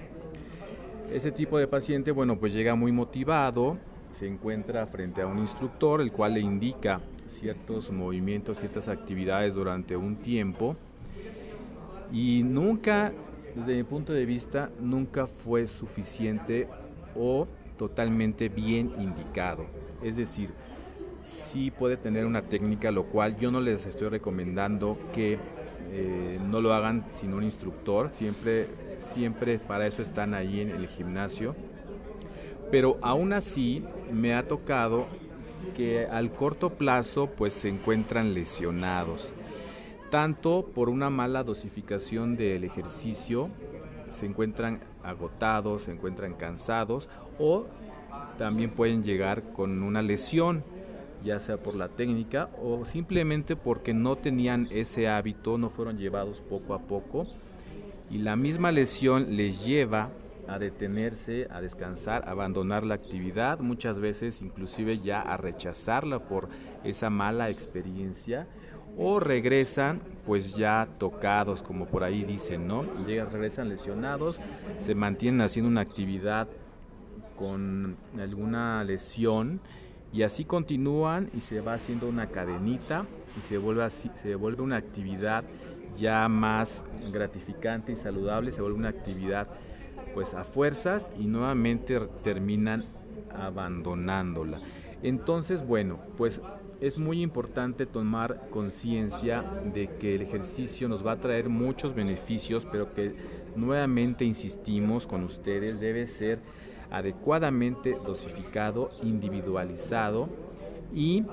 Ese 1.13 1.31
tipo 1.31 1.57
de 1.57 1.67
paciente, 1.67 2.11
bueno, 2.11 2.37
pues 2.37 2.53
llega 2.53 2.75
muy 2.75 2.91
motivado, 2.91 3.77
se 4.11 4.27
encuentra 4.27 4.85
frente 4.87 5.21
a 5.21 5.27
un 5.27 5.39
instructor, 5.39 6.01
el 6.01 6.11
cual 6.11 6.33
le 6.33 6.39
indica 6.39 7.01
ciertos 7.27 7.91
movimientos, 7.91 8.59
ciertas 8.59 8.87
actividades 8.87 9.53
durante 9.53 9.95
un 9.95 10.17
tiempo 10.17 10.75
y 12.11 12.41
nunca, 12.43 13.13
desde 13.55 13.75
mi 13.75 13.83
punto 13.83 14.13
de 14.13 14.25
vista, 14.25 14.71
nunca 14.79 15.27
fue 15.27 15.67
suficiente 15.67 16.67
o 17.15 17.47
totalmente 17.77 18.49
bien 18.49 18.93
indicado. 18.99 19.65
Es 20.03 20.17
decir, 20.17 20.51
sí 21.23 21.71
puede 21.71 21.97
tener 21.97 22.25
una 22.25 22.41
técnica, 22.41 22.91
lo 22.91 23.05
cual 23.05 23.37
yo 23.37 23.51
no 23.51 23.61
les 23.61 23.85
estoy 23.85 24.09
recomendando 24.09 24.97
que 25.13 25.37
eh, 25.91 26.39
no 26.49 26.61
lo 26.61 26.73
hagan 26.73 27.05
sin 27.11 27.33
un 27.33 27.43
instructor, 27.43 28.09
siempre, 28.09 28.67
siempre 28.99 29.59
para 29.59 29.87
eso 29.87 30.01
están 30.01 30.33
ahí 30.33 30.61
en 30.61 30.69
el 30.69 30.87
gimnasio. 30.87 31.55
Pero 32.71 32.97
aún 33.01 33.33
así 33.33 33.83
me 34.11 34.33
ha 34.33 34.47
tocado 34.47 35.07
que 35.75 36.05
al 36.05 36.31
corto 36.31 36.71
plazo 36.71 37.27
pues 37.27 37.53
se 37.53 37.69
encuentran 37.69 38.33
lesionados, 38.33 39.33
tanto 40.09 40.65
por 40.73 40.89
una 40.89 41.09
mala 41.09 41.43
dosificación 41.43 42.35
del 42.35 42.63
ejercicio, 42.63 43.49
se 44.09 44.25
encuentran 44.25 44.79
agotados, 45.03 45.83
se 45.83 45.91
encuentran 45.91 46.33
cansados 46.33 47.09
o 47.39 47.65
también 48.37 48.71
pueden 48.71 49.03
llegar 49.03 49.43
con 49.53 49.83
una 49.83 50.01
lesión 50.01 50.63
ya 51.23 51.39
sea 51.39 51.57
por 51.57 51.75
la 51.75 51.89
técnica 51.89 52.49
o 52.61 52.85
simplemente 52.85 53.55
porque 53.55 53.93
no 53.93 54.15
tenían 54.15 54.67
ese 54.71 55.07
hábito, 55.07 55.57
no 55.57 55.69
fueron 55.69 55.97
llevados 55.97 56.41
poco 56.41 56.73
a 56.73 56.79
poco 56.79 57.27
y 58.09 58.19
la 58.19 58.35
misma 58.35 58.71
lesión 58.71 59.35
les 59.35 59.63
lleva 59.65 60.09
a 60.47 60.57
detenerse, 60.57 61.47
a 61.51 61.61
descansar, 61.61 62.27
a 62.27 62.31
abandonar 62.31 62.83
la 62.83 62.95
actividad, 62.95 63.59
muchas 63.59 63.99
veces 63.99 64.41
inclusive 64.41 64.99
ya 64.99 65.21
a 65.21 65.37
rechazarla 65.37 66.19
por 66.19 66.49
esa 66.83 67.09
mala 67.09 67.49
experiencia 67.49 68.47
o 68.97 69.19
regresan 69.19 70.01
pues 70.25 70.55
ya 70.55 70.87
tocados 70.97 71.61
como 71.61 71.85
por 71.85 72.03
ahí 72.03 72.23
dicen, 72.23 72.67
¿no? 72.67 72.83
Llegan, 73.05 73.31
regresan 73.31 73.69
lesionados, 73.69 74.41
se 74.79 74.95
mantienen 74.95 75.41
haciendo 75.41 75.69
una 75.69 75.81
actividad 75.81 76.47
con 77.37 77.95
alguna 78.19 78.83
lesión 78.83 79.61
y 80.11 80.23
así 80.23 80.45
continúan 80.45 81.29
y 81.35 81.41
se 81.41 81.61
va 81.61 81.73
haciendo 81.73 82.07
una 82.07 82.27
cadenita 82.27 83.05
y 83.37 83.41
se 83.41 83.57
vuelve, 83.57 83.83
así, 83.83 84.09
se 84.15 84.35
vuelve 84.35 84.63
una 84.63 84.77
actividad 84.77 85.43
ya 85.97 86.27
más 86.27 86.83
gratificante 87.11 87.91
y 87.91 87.95
saludable, 87.95 88.51
se 88.51 88.61
vuelve 88.61 88.77
una 88.77 88.89
actividad 88.89 89.47
pues 90.13 90.33
a 90.33 90.43
fuerzas 90.43 91.11
y 91.19 91.25
nuevamente 91.25 91.99
terminan 92.23 92.85
abandonándola. 93.35 94.59
Entonces, 95.03 95.65
bueno, 95.65 95.99
pues 96.17 96.41
es 96.81 96.97
muy 96.97 97.21
importante 97.21 97.85
tomar 97.85 98.47
conciencia 98.49 99.43
de 99.73 99.89
que 99.99 100.15
el 100.15 100.21
ejercicio 100.21 100.87
nos 100.87 101.05
va 101.05 101.13
a 101.13 101.19
traer 101.19 101.49
muchos 101.49 101.93
beneficios, 101.93 102.65
pero 102.71 102.93
que 102.93 103.13
nuevamente 103.55 104.25
insistimos 104.25 105.05
con 105.05 105.23
ustedes, 105.23 105.79
debe 105.79 106.07
ser 106.07 106.39
adecuadamente 106.91 107.97
dosificado, 108.05 108.89
individualizado 109.03 110.29
y 110.93 111.23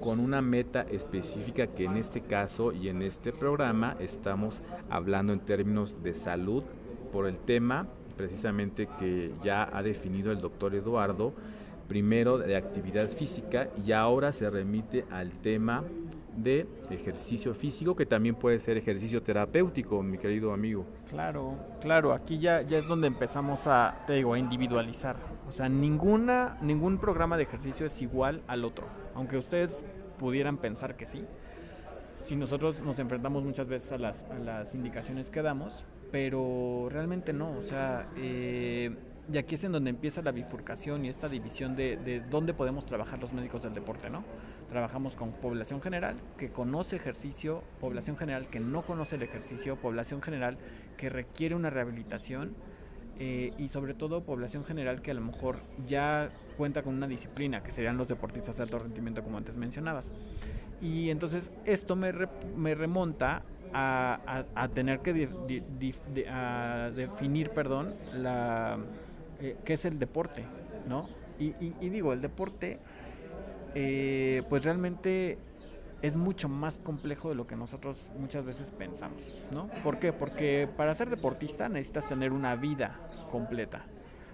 con 0.00 0.20
una 0.20 0.40
meta 0.40 0.82
específica 0.82 1.66
que 1.66 1.84
en 1.84 1.96
este 1.96 2.22
caso 2.22 2.72
y 2.72 2.88
en 2.88 3.02
este 3.02 3.32
programa 3.32 3.96
estamos 4.00 4.62
hablando 4.88 5.32
en 5.32 5.40
términos 5.40 6.02
de 6.02 6.14
salud 6.14 6.62
por 7.12 7.26
el 7.26 7.36
tema 7.36 7.86
precisamente 8.20 8.86
que 8.98 9.32
ya 9.42 9.68
ha 9.72 9.82
definido 9.82 10.30
el 10.30 10.42
doctor 10.42 10.74
Eduardo, 10.74 11.32
primero 11.88 12.36
de 12.36 12.54
actividad 12.54 13.08
física 13.08 13.70
y 13.86 13.92
ahora 13.92 14.34
se 14.34 14.50
remite 14.50 15.06
al 15.10 15.30
tema 15.30 15.82
de 16.36 16.66
ejercicio 16.90 17.54
físico 17.54 17.94
que 17.94 18.06
también 18.06 18.34
puede 18.34 18.58
ser 18.58 18.76
ejercicio 18.76 19.22
terapéutico, 19.22 20.02
mi 20.02 20.18
querido 20.18 20.52
amigo. 20.52 20.86
Claro, 21.08 21.56
claro, 21.80 22.12
aquí 22.12 22.38
ya, 22.38 22.62
ya 22.62 22.78
es 22.78 22.86
donde 22.86 23.06
empezamos 23.06 23.66
a, 23.66 24.02
te 24.06 24.14
digo, 24.14 24.34
a 24.34 24.38
individualizar. 24.38 25.16
O 25.48 25.52
sea, 25.52 25.68
ninguna, 25.68 26.58
ningún 26.62 26.98
programa 26.98 27.36
de 27.36 27.44
ejercicio 27.44 27.86
es 27.86 28.00
igual 28.02 28.42
al 28.46 28.64
otro, 28.64 28.86
aunque 29.14 29.36
ustedes 29.36 29.80
pudieran 30.18 30.58
pensar 30.58 30.96
que 30.96 31.06
sí. 31.06 31.24
Si 32.24 32.36
nosotros 32.36 32.80
nos 32.80 32.98
enfrentamos 32.98 33.42
muchas 33.42 33.66
veces 33.66 33.92
a 33.92 33.98
las, 33.98 34.24
a 34.24 34.38
las 34.38 34.74
indicaciones 34.74 35.30
que 35.30 35.42
damos, 35.42 35.84
pero 36.12 36.88
realmente 36.90 37.32
no, 37.32 37.50
o 37.52 37.62
sea, 37.62 38.08
eh, 38.16 38.94
y 39.32 39.38
aquí 39.38 39.54
es 39.54 39.64
en 39.64 39.72
donde 39.72 39.90
empieza 39.90 40.22
la 40.22 40.32
bifurcación 40.32 41.04
y 41.04 41.08
esta 41.08 41.28
división 41.28 41.76
de, 41.76 41.96
de 41.96 42.20
dónde 42.20 42.54
podemos 42.54 42.86
trabajar 42.86 43.20
los 43.20 43.32
médicos 43.32 43.62
del 43.62 43.74
deporte, 43.74 44.10
¿no? 44.10 44.24
Trabajamos 44.68 45.14
con 45.14 45.32
población 45.32 45.82
general 45.82 46.16
que 46.36 46.50
conoce 46.50 46.96
ejercicio, 46.96 47.62
población 47.80 48.16
general 48.16 48.48
que 48.48 48.60
no 48.60 48.82
conoce 48.82 49.16
el 49.16 49.22
ejercicio, 49.22 49.76
población 49.76 50.22
general 50.22 50.58
que 50.96 51.08
requiere 51.08 51.54
una 51.54 51.70
rehabilitación 51.70 52.54
eh, 53.22 53.52
y 53.58 53.68
sobre 53.68 53.92
todo 53.92 54.22
población 54.22 54.64
general 54.64 55.02
que 55.02 55.10
a 55.10 55.14
lo 55.14 55.20
mejor 55.20 55.56
ya 55.86 56.30
cuenta 56.56 56.82
con 56.82 56.94
una 56.94 57.06
disciplina, 57.06 57.62
que 57.62 57.70
serían 57.70 57.98
los 57.98 58.08
deportistas 58.08 58.56
de 58.56 58.62
alto 58.62 58.78
rendimiento 58.78 59.22
como 59.22 59.36
antes 59.36 59.56
mencionabas. 59.56 60.06
Y 60.80 61.10
entonces 61.10 61.50
esto 61.66 61.96
me, 61.96 62.14
me 62.56 62.74
remonta 62.74 63.42
a, 63.74 64.44
a, 64.54 64.68
tener 64.68 65.00
que 65.00 65.12
definir, 66.94 67.50
perdón, 67.50 67.94
la, 68.14 68.78
eh, 69.40 69.56
qué 69.64 69.74
es 69.74 69.84
el 69.84 69.98
deporte, 69.98 70.44
¿no? 70.88 71.08
Y, 71.38 71.54
y, 71.58 71.88
digo, 71.88 72.12
el 72.12 72.20
deporte, 72.20 72.78
eh, 73.74 74.42
pues 74.50 74.62
realmente 74.62 75.38
es 76.02 76.16
mucho 76.16 76.48
más 76.48 76.74
complejo 76.80 77.30
de 77.30 77.34
lo 77.34 77.46
que 77.46 77.56
nosotros 77.56 78.10
muchas 78.18 78.44
veces 78.44 78.70
pensamos, 78.70 79.22
¿no? 79.50 79.68
¿Por 79.82 79.98
qué? 79.98 80.12
Porque 80.12 80.68
para 80.76 80.94
ser 80.94 81.08
deportista 81.08 81.68
necesitas 81.68 82.06
tener 82.08 82.32
una 82.32 82.56
vida 82.56 82.98
completa. 83.30 83.84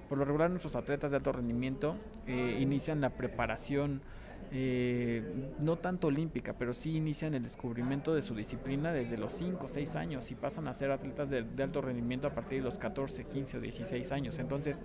Por 0.08 0.18
lo 0.18 0.24
regular 0.24 0.50
nuestros 0.50 0.76
atletas 0.76 1.10
de 1.10 1.16
alto 1.16 1.32
rendimiento 1.32 1.96
eh, 2.26 2.58
inician 2.60 3.00
la 3.00 3.10
preparación 3.10 4.02
eh, 4.52 5.22
no 5.58 5.76
tanto 5.76 6.06
olímpica, 6.06 6.54
pero 6.56 6.72
sí 6.72 6.96
inician 6.96 7.34
el 7.34 7.42
descubrimiento 7.42 8.14
de 8.14 8.22
su 8.22 8.34
disciplina 8.34 8.92
desde 8.92 9.18
los 9.18 9.32
5 9.32 9.64
o 9.64 9.68
6 9.68 9.96
años 9.96 10.30
y 10.30 10.34
pasan 10.34 10.68
a 10.68 10.74
ser 10.74 10.92
atletas 10.92 11.28
de, 11.28 11.44
alto 11.62 11.82
rendimiento 11.82 12.28
a 12.28 12.30
partir 12.30 12.62
de 12.62 12.64
los 12.64 12.78
14, 12.78 13.24
15 13.24 13.58
o 13.58 13.60
16 13.60 14.12
años. 14.12 14.38
Entonces, 14.38 14.80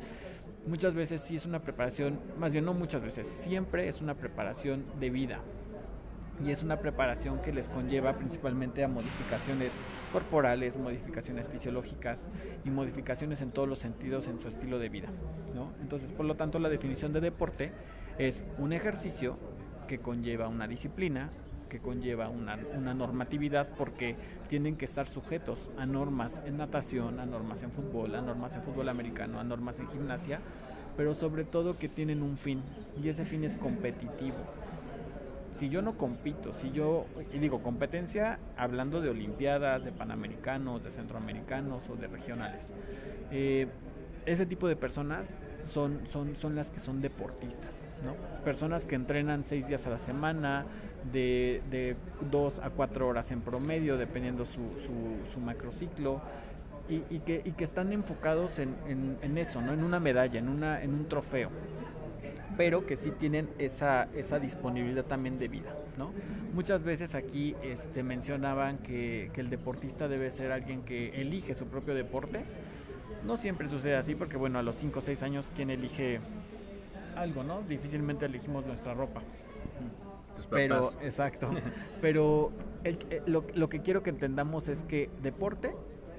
muchas 0.65 0.95
veces 0.95 1.21
sí 1.21 1.35
es 1.35 1.45
una 1.45 1.59
preparación, 1.59 2.19
más 2.39 2.51
bien 2.51 2.65
no 2.65 2.73
muchas 2.73 3.03
veces, 3.03 3.27
siempre 3.27 3.87
es 3.87 4.01
una 4.01 4.15
preparación 4.15 4.83
de 4.99 5.09
vida. 5.09 5.39
Y 6.43 6.49
es 6.49 6.63
una 6.63 6.79
preparación 6.79 7.39
que 7.43 7.53
les 7.53 7.69
conlleva 7.69 8.17
principalmente 8.17 8.83
a 8.83 8.87
modificaciones 8.87 9.71
corporales, 10.11 10.75
modificaciones 10.75 11.47
fisiológicas 11.47 12.27
y 12.65 12.71
modificaciones 12.71 13.41
en 13.41 13.51
todos 13.51 13.69
los 13.69 13.77
sentidos 13.77 14.27
en 14.27 14.39
su 14.39 14.47
estilo 14.47 14.79
de 14.79 14.89
vida. 14.89 15.09
¿no? 15.53 15.71
Entonces, 15.81 16.11
por 16.11 16.25
lo 16.25 16.35
tanto, 16.35 16.57
la 16.57 16.69
definición 16.69 17.13
de 17.13 17.21
deporte 17.21 17.71
es 18.27 18.43
un 18.59 18.71
ejercicio 18.71 19.35
que 19.87 19.97
conlleva 19.97 20.47
una 20.47 20.67
disciplina, 20.67 21.29
que 21.69 21.79
conlleva 21.79 22.29
una, 22.29 22.55
normatividad 22.93 23.69
porque 23.77 24.15
tienen 24.47 24.75
que 24.75 24.85
estar 24.85 25.07
sujetos 25.07 25.71
a 25.77 25.87
normas 25.87 26.39
en 26.45 26.57
natación, 26.57 27.19
a 27.19 27.25
normas 27.25 27.63
en 27.63 27.71
fútbol, 27.71 28.13
a 28.13 28.21
normas 28.21 28.55
en 28.55 28.61
fútbol 28.61 28.89
americano, 28.89 29.39
a 29.39 29.43
normas 29.43 29.79
en 29.79 29.87
gimnasia, 29.89 30.39
pero 30.97 31.15
sobre 31.15 31.45
todo 31.45 31.79
que 31.79 31.89
tienen 31.89 32.21
un 32.21 32.37
fin 32.37 32.61
y 33.01 33.09
ese 33.09 33.25
fin 33.25 33.43
es 33.43 33.57
competitivo. 33.57 34.37
Si 35.57 35.69
yo 35.69 35.81
no 35.81 35.97
compito, 35.97 36.53
si 36.53 36.71
yo, 36.71 37.05
y 37.33 37.39
digo 37.39 37.63
competencia 37.63 38.37
hablando 38.55 39.01
de 39.01 39.09
olimpiadas, 39.09 39.83
de 39.83 39.91
panamericanos, 39.91 40.83
de 40.83 40.91
centroamericanos 40.91 41.89
o 41.89 41.95
de 41.95 42.07
regionales, 42.07 42.71
eh, 43.31 43.67
ese 44.27 44.45
tipo 44.45 44.67
de 44.67 44.75
personas 44.75 45.33
son, 45.67 46.01
son, 46.07 46.35
son 46.35 46.55
las 46.55 46.71
que 46.71 46.79
son 46.79 47.01
deportistas, 47.01 47.83
¿no? 48.05 48.13
Personas 48.43 48.85
que 48.85 48.95
entrenan 48.95 49.43
seis 49.43 49.67
días 49.67 49.85
a 49.87 49.89
la 49.89 49.99
semana, 49.99 50.65
de, 51.11 51.61
de 51.71 51.95
dos 52.29 52.59
a 52.59 52.69
cuatro 52.69 53.07
horas 53.07 53.31
en 53.31 53.41
promedio, 53.41 53.97
dependiendo 53.97 54.45
su, 54.45 54.61
su, 54.85 55.31
su 55.31 55.39
macrociclo, 55.39 56.21
y, 56.89 57.19
que, 57.19 57.41
y 57.45 57.51
que 57.51 57.63
están 57.63 57.93
enfocados 57.93 58.59
en, 58.59 58.75
en, 59.21 59.37
eso, 59.37 59.61
¿no? 59.61 59.71
En 59.71 59.83
una 59.83 60.01
medalla, 60.01 60.39
en, 60.39 60.49
una, 60.49 60.83
en 60.83 60.93
un 60.93 61.07
trofeo, 61.07 61.49
pero 62.57 62.85
que 62.85 62.97
sí 62.97 63.11
tienen 63.11 63.49
esa, 63.59 64.09
esa 64.13 64.39
disponibilidad 64.39 65.05
también 65.05 65.39
de 65.39 65.47
vida, 65.47 65.73
¿no? 65.97 66.11
Muchas 66.53 66.83
veces 66.83 67.15
aquí 67.15 67.55
este, 67.63 68.03
mencionaban 68.03 68.79
que, 68.79 69.31
que 69.33 69.39
el 69.39 69.49
deportista 69.49 70.09
debe 70.09 70.31
ser 70.31 70.51
alguien 70.51 70.81
que 70.81 71.21
elige 71.21 71.55
su 71.55 71.67
propio 71.67 71.93
deporte, 71.93 72.43
no 73.25 73.37
siempre 73.37 73.69
sucede 73.69 73.95
así 73.95 74.15
porque, 74.15 74.37
bueno, 74.37 74.59
a 74.59 74.63
los 74.63 74.75
5 74.75 74.99
o 74.99 75.01
6 75.01 75.23
años, 75.23 75.51
¿quién 75.55 75.69
elige 75.69 76.19
algo, 77.15 77.43
no? 77.43 77.61
Difícilmente 77.61 78.25
elegimos 78.25 78.65
nuestra 78.65 78.93
ropa. 78.93 79.21
Pero, 80.49 80.89
exacto. 81.01 81.49
Pero 82.01 82.51
lo, 83.25 83.45
lo 83.53 83.69
que 83.69 83.81
quiero 83.81 84.01
que 84.01 84.09
entendamos 84.09 84.67
es 84.67 84.83
que 84.83 85.09
deporte 85.21 85.75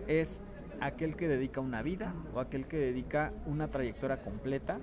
es 0.07 0.43
aquel 0.81 1.17
que 1.17 1.29
dedica 1.29 1.61
una 1.61 1.83
vida 1.83 2.13
o 2.35 2.41
aquel 2.41 2.67
que 2.67 2.77
dedica 2.77 3.33
una 3.47 3.69
trayectoria 3.69 4.23
completa 4.23 4.79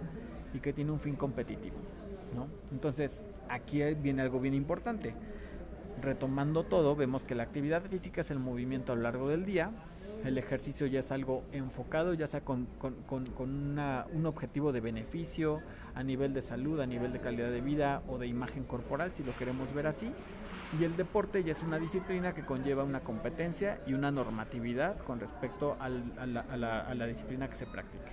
y 0.54 0.60
que 0.60 0.74
tiene 0.74 0.92
un 0.92 1.00
fin 1.00 1.16
competitivo. 1.16 1.76
¿no? 2.36 2.48
Entonces, 2.72 3.24
aquí 3.50 3.82
viene 3.96 4.22
algo 4.22 4.40
bien 4.40 4.54
importante. 4.54 5.14
Retomando 6.02 6.64
todo, 6.64 6.96
vemos 6.96 7.26
que 7.26 7.36
la 7.36 7.44
actividad 7.44 7.84
física 7.84 8.22
es 8.22 8.32
el 8.32 8.40
movimiento 8.40 8.94
a 8.94 8.96
lo 8.96 9.02
largo 9.02 9.28
del 9.28 9.46
día, 9.46 9.72
el 10.24 10.38
ejercicio 10.38 10.88
ya 10.88 11.00
es 11.00 11.12
algo 11.12 11.44
enfocado, 11.52 12.14
ya 12.14 12.28
sea 12.28 12.42
con, 12.42 12.68
un 13.10 14.26
objetivo 14.26 14.72
de 14.72 14.82
beneficio 14.82 15.62
a 15.96 16.04
nivel 16.04 16.34
de 16.34 16.42
salud, 16.42 16.80
a 16.80 16.86
nivel 16.86 17.12
de 17.14 17.20
calidad 17.20 17.50
de 17.50 17.62
vida 17.62 18.02
o 18.08 18.18
de 18.18 18.28
imagen 18.28 18.64
corporal, 18.64 19.12
si 19.14 19.24
lo 19.24 19.36
queremos 19.38 19.74
ver 19.74 19.88
así. 19.88 20.12
Y 20.80 20.84
el 20.84 20.96
deporte 20.96 21.44
ya 21.44 21.54
es 21.54 21.64
una 21.64 21.80
disciplina 21.80 22.34
que 22.34 22.46
conlleva 22.46 22.84
una 22.84 23.00
competencia 23.00 23.82
y 23.88 23.94
una 23.94 24.12
normatividad 24.12 24.98
con 25.00 25.20
respecto 25.20 25.78
a, 25.80 25.90
la, 25.90 26.42
a 26.42 26.94
la 26.94 27.08
disciplina 27.08 27.50
que 27.50 27.56
se 27.56 27.66
practique. 27.66 28.12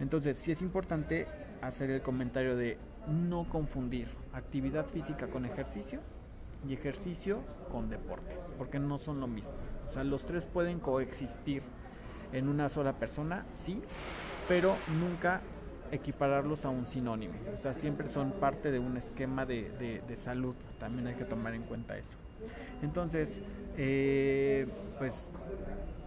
Entonces, 0.00 0.38
sí 0.38 0.50
es 0.50 0.62
importante 0.62 1.26
hacer 1.60 1.90
el 1.90 2.00
comentario 2.00 2.56
de 2.56 2.78
no 3.06 3.46
confundir 3.48 4.08
actividad 4.32 4.86
física 4.86 5.26
con 5.26 5.44
ejercicio 5.44 6.00
y 6.68 6.74
ejercicio 6.74 7.40
con 7.70 7.88
deporte, 7.88 8.36
porque 8.58 8.78
no 8.78 8.98
son 8.98 9.20
lo 9.20 9.26
mismo. 9.26 9.54
O 9.86 9.90
sea, 9.90 10.04
los 10.04 10.24
tres 10.24 10.44
pueden 10.44 10.78
coexistir 10.78 11.62
en 12.32 12.48
una 12.48 12.68
sola 12.68 12.92
persona, 12.94 13.44
sí, 13.52 13.80
pero 14.48 14.76
nunca 15.00 15.40
equipararlos 15.90 16.64
a 16.64 16.70
un 16.70 16.86
sinónimo. 16.86 17.34
O 17.56 17.60
sea, 17.60 17.74
siempre 17.74 18.08
son 18.08 18.32
parte 18.32 18.70
de 18.70 18.78
un 18.78 18.96
esquema 18.96 19.46
de, 19.46 20.02
salud. 20.16 20.54
También 20.78 21.08
hay 21.08 21.14
que 21.14 21.24
tomar 21.24 21.54
en 21.54 21.62
cuenta 21.62 21.96
eso. 21.96 22.16
Entonces, 22.82 23.40
eh, 23.76 24.66
pues 24.98 25.28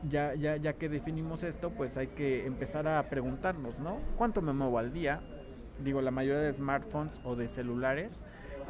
ya, 0.10 0.34
ya, 0.36 0.56
ya 0.58 0.74
que 0.74 0.90
definimos 0.90 1.44
esto, 1.44 1.72
pues 1.76 1.98
hay 1.98 2.08
que 2.08 2.46
empezar 2.46 2.88
a 2.88 3.04
preguntarnos, 3.10 3.80
¿no? 3.80 4.00
¿Cuánto 4.18 4.42
me 4.42 4.54
muevo 4.54 4.80
al 4.80 4.94
día? 4.94 5.22
Digo, 5.84 6.02
la 6.02 6.12
mayoría 6.12 6.42
de 6.42 6.54
smartphones 6.54 7.20
o 7.24 7.36
de 7.36 7.50
celulares 7.50 8.22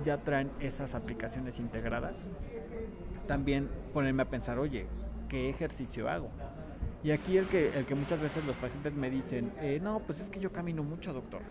ya 0.03 0.17
traen 0.17 0.51
esas 0.59 0.95
aplicaciones 0.95 1.59
integradas. 1.59 2.27
También 3.27 3.69
ponerme 3.93 4.23
a 4.23 4.29
pensar, 4.29 4.59
oye, 4.59 4.87
qué 5.29 5.49
ejercicio 5.49 6.09
hago. 6.09 6.29
Y 7.03 7.11
aquí 7.11 7.37
el 7.37 7.47
que, 7.47 7.77
el 7.77 7.85
que 7.85 7.95
muchas 7.95 8.21
veces 8.21 8.45
los 8.45 8.55
pacientes 8.55 8.93
me 8.93 9.09
dicen, 9.09 9.51
eh, 9.61 9.79
no, 9.81 9.99
pues 9.99 10.21
es 10.21 10.29
que 10.29 10.39
yo 10.39 10.53
camino 10.53 10.83
mucho, 10.83 11.11
doctor. 11.11 11.41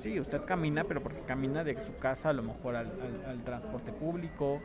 Sí, 0.00 0.18
usted 0.18 0.44
camina, 0.44 0.84
pero 0.84 1.02
porque 1.02 1.20
camina 1.20 1.62
de 1.62 1.78
su 1.80 1.96
casa 1.98 2.30
a 2.30 2.32
lo 2.32 2.42
mejor 2.42 2.74
al, 2.76 2.90
transporte 3.44 3.92
público 3.92 4.60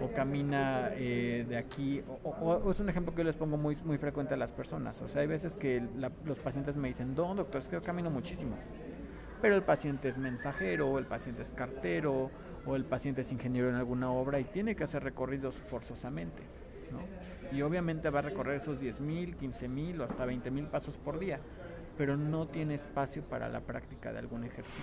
o 0.00 0.12
camina 0.12 0.90
eh, 0.94 1.46
de 1.48 1.56
aquí, 1.56 2.02
o, 2.24 2.70
es 2.70 2.80
un 2.80 2.88
ejemplo 2.88 3.14
que 3.14 3.18
yo 3.18 3.24
les 3.24 3.36
pongo 3.36 3.56
muy, 3.56 3.76
muy 3.84 3.96
frecuente 3.96 4.34
a 4.34 4.36
las 4.36 4.52
personas. 4.52 5.00
O 5.00 5.08
sea, 5.08 5.22
hay 5.22 5.28
veces 5.28 5.52
que 5.56 5.82
los 6.24 6.38
pacientes 6.40 6.76
me 6.76 6.88
dicen, 6.88 7.14
no, 7.14 7.34
doctor, 7.34 7.60
es 7.60 7.68
que 7.68 7.76
yo 7.76 7.82
camino 7.82 8.10
muchísimo. 8.10 8.56
Pero 9.40 9.54
el 9.54 9.62
paciente 9.62 10.08
es 10.08 10.18
mensajero, 10.18 10.98
el 10.98 11.06
paciente 11.06 11.42
es 11.42 11.52
cartero, 11.52 12.30
o 12.66 12.76
el 12.76 12.84
paciente 12.84 13.22
es 13.22 13.32
ingeniero 13.32 13.68
en 13.68 13.76
alguna 13.76 14.10
obra 14.10 14.40
y 14.40 14.44
tiene 14.44 14.76
que 14.76 14.84
hacer 14.84 15.02
recorridos 15.02 15.56
forzosamente. 15.68 16.42
¿no? 16.90 17.00
y 17.52 17.62
obviamente 17.62 18.10
va 18.10 18.20
a 18.20 18.22
recorrer 18.22 18.60
esos 18.60 18.80
10 18.80 19.00
mil, 19.00 19.36
15 19.36 19.68
mil 19.68 20.00
o 20.00 20.04
hasta 20.04 20.24
20 20.24 20.50
mil 20.50 20.66
pasos 20.66 20.96
por 20.96 21.18
día, 21.18 21.38
pero 21.98 22.16
no 22.16 22.46
tiene 22.46 22.74
espacio 22.74 23.22
para 23.22 23.48
la 23.48 23.60
práctica 23.60 24.12
de 24.12 24.18
algún 24.18 24.44
ejercicio. 24.44 24.82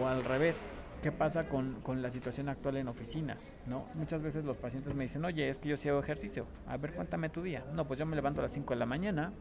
O 0.00 0.06
al 0.06 0.24
revés, 0.24 0.60
¿Qué 1.02 1.10
pasa 1.10 1.48
con, 1.48 1.80
con, 1.82 2.00
la 2.00 2.12
situación 2.12 2.48
actual 2.48 2.76
en 2.76 2.86
oficinas? 2.86 3.50
¿no? 3.66 3.86
Muchas 3.94 4.22
veces 4.22 4.44
los 4.44 4.56
pacientes 4.56 4.94
me 4.94 5.02
dicen, 5.02 5.24
oye, 5.24 5.48
es 5.48 5.58
que 5.58 5.68
yo 5.68 5.76
sí 5.76 5.88
hago 5.88 5.98
ejercicio. 5.98 6.46
A 6.68 6.76
ver, 6.76 6.92
cuéntame 6.92 7.28
tu 7.28 7.42
día. 7.42 7.64
No, 7.74 7.88
pues 7.88 7.98
yo 7.98 8.06
me 8.06 8.14
levanto 8.14 8.40
a 8.40 8.44
las 8.44 8.52
5 8.52 8.72
de 8.72 8.78
la 8.78 8.86
mañana, 8.86 9.32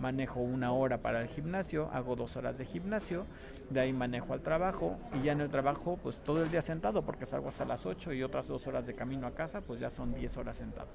manejo 0.00 0.40
una 0.40 0.72
hora 0.72 0.98
para 0.98 1.20
el 1.20 1.28
gimnasio, 1.28 1.90
hago 1.92 2.16
dos 2.16 2.36
horas 2.36 2.56
de 2.58 2.64
gimnasio, 2.64 3.26
de 3.68 3.80
ahí 3.80 3.92
manejo 3.92 4.32
al 4.32 4.40
trabajo 4.40 4.98
y 5.14 5.24
ya 5.24 5.32
en 5.32 5.40
el 5.40 5.50
trabajo 5.50 5.98
pues 6.02 6.16
todo 6.18 6.42
el 6.42 6.50
día 6.50 6.62
sentado 6.62 7.02
porque 7.02 7.26
salgo 7.26 7.48
hasta 7.48 7.64
las 7.64 7.86
8 7.86 8.12
y 8.14 8.22
otras 8.22 8.48
dos 8.48 8.66
horas 8.66 8.86
de 8.86 8.94
camino 8.94 9.26
a 9.26 9.32
casa, 9.32 9.60
pues 9.60 9.78
ya 9.78 9.90
son 9.90 10.14
10 10.14 10.36
horas 10.38 10.56
sentado. 10.56 10.88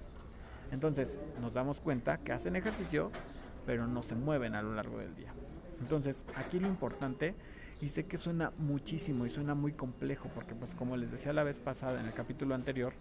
Entonces 0.71 1.17
nos 1.41 1.53
damos 1.53 1.79
cuenta 1.79 2.17
que 2.17 2.33
hacen 2.33 2.55
ejercicio, 2.55 3.11
pero 3.65 3.87
no 3.87 4.03
se 4.03 4.15
mueven 4.15 4.55
a 4.55 4.61
lo 4.61 4.73
largo 4.73 4.97
del 4.97 5.15
día. 5.15 5.33
Entonces 5.79 6.23
aquí 6.35 6.59
lo 6.59 6.67
importante 6.67 7.35
y 7.81 7.89
sé 7.89 8.05
que 8.05 8.17
suena 8.17 8.51
muchísimo 8.57 9.25
y 9.25 9.29
suena 9.29 9.53
muy 9.53 9.73
complejo 9.73 10.29
porque 10.33 10.55
pues 10.55 10.73
como 10.73 10.97
les 10.97 11.11
decía 11.11 11.33
la 11.33 11.43
vez 11.43 11.59
pasada 11.59 11.99
en 11.99 12.07
el 12.07 12.13
capítulo 12.13 12.55
anterior, 12.55 12.93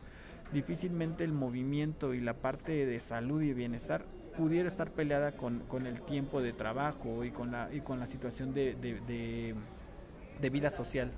difícilmente 0.54 1.24
el 1.24 1.32
movimiento 1.32 2.14
y 2.14 2.20
la 2.20 2.34
parte 2.34 2.86
de 2.86 3.00
salud 3.00 3.42
y 3.42 3.52
bienestar 3.52 4.06
pudiera 4.38 4.68
estar 4.68 4.90
peleada 4.90 5.32
con, 5.32 5.60
con 5.60 5.86
el 5.86 6.00
tiempo 6.02 6.40
de 6.40 6.52
trabajo 6.52 7.24
y 7.24 7.30
con 7.30 7.50
la, 7.50 7.68
y 7.72 7.80
con 7.80 8.00
la 8.00 8.06
situación 8.06 8.54
de, 8.54 8.74
de, 8.76 10.50
vida 10.50 10.70
social. 10.70 11.10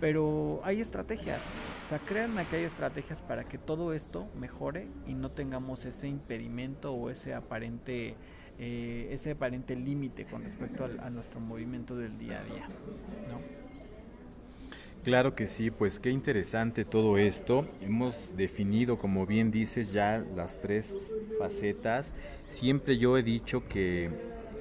Pero 0.00 0.60
hay 0.64 0.80
estrategias, 0.80 1.42
o 1.84 1.88
sea, 1.88 1.98
créanme 1.98 2.46
que 2.46 2.56
hay 2.56 2.64
estrategias 2.64 3.20
para 3.20 3.44
que 3.44 3.58
todo 3.58 3.92
esto 3.92 4.28
mejore 4.38 4.88
y 5.06 5.14
no 5.14 5.30
tengamos 5.30 5.84
ese 5.84 6.08
impedimento 6.08 6.94
o 6.94 7.10
ese 7.10 7.34
aparente 7.34 8.14
eh, 8.58 9.08
ese 9.10 9.32
aparente 9.32 9.74
límite 9.74 10.26
con 10.26 10.44
respecto 10.44 10.84
a, 10.84 11.06
a, 11.06 11.10
nuestro 11.10 11.40
movimiento 11.40 11.96
del 11.96 12.18
día 12.18 12.40
a 12.40 12.44
día. 12.44 12.68
¿no? 13.28 13.59
Claro 15.02 15.34
que 15.34 15.46
sí, 15.46 15.70
pues 15.70 15.98
qué 15.98 16.10
interesante 16.10 16.84
todo 16.84 17.16
esto. 17.16 17.66
Hemos 17.80 18.36
definido, 18.36 18.98
como 18.98 19.24
bien 19.24 19.50
dices, 19.50 19.92
ya 19.92 20.22
las 20.36 20.60
tres 20.60 20.94
facetas. 21.38 22.12
Siempre 22.48 22.98
yo 22.98 23.16
he 23.16 23.22
dicho 23.22 23.66
que, 23.66 24.10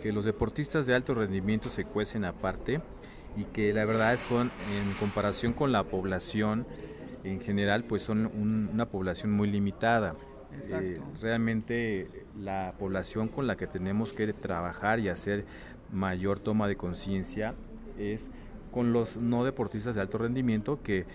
que 0.02 0.14
los 0.14 0.24
deportistas 0.24 0.86
de 0.86 0.96
alto 0.96 1.14
rendimiento 1.14 1.70
se 1.70 1.84
cuecen 1.84 2.24
aparte 2.24 2.80
y 3.36 3.44
que 3.46 3.74
la 3.74 3.84
verdad 3.84 4.18
son, 4.18 4.52
en 4.74 4.94
comparación 4.94 5.52
con 5.52 5.74
la 5.74 5.84
población 5.84 6.66
en 7.26 7.42
general, 7.42 7.84
pues 7.84 8.04
son 8.04 8.26
una 8.28 8.86
población 8.86 9.32
muy 9.34 9.50
limitada. 9.50 10.16
Eh, 10.70 11.02
realmente 11.22 12.10
la 12.40 12.74
población 12.80 13.28
con 13.28 13.46
la 13.46 13.58
que 13.58 13.68
tenemos 13.68 14.14
que 14.14 14.32
trabajar 14.34 15.00
y 15.00 15.10
hacer 15.10 15.46
mayor 15.92 16.40
toma 16.40 16.68
de 16.68 16.76
conciencia 16.76 17.56
es 17.98 18.30
con 18.72 18.94
los 18.94 19.18
no 19.18 19.44
deportistas 19.44 19.96
de 19.96 20.02
alto 20.02 20.18
rendimiento 20.18 20.82
que 20.82 21.06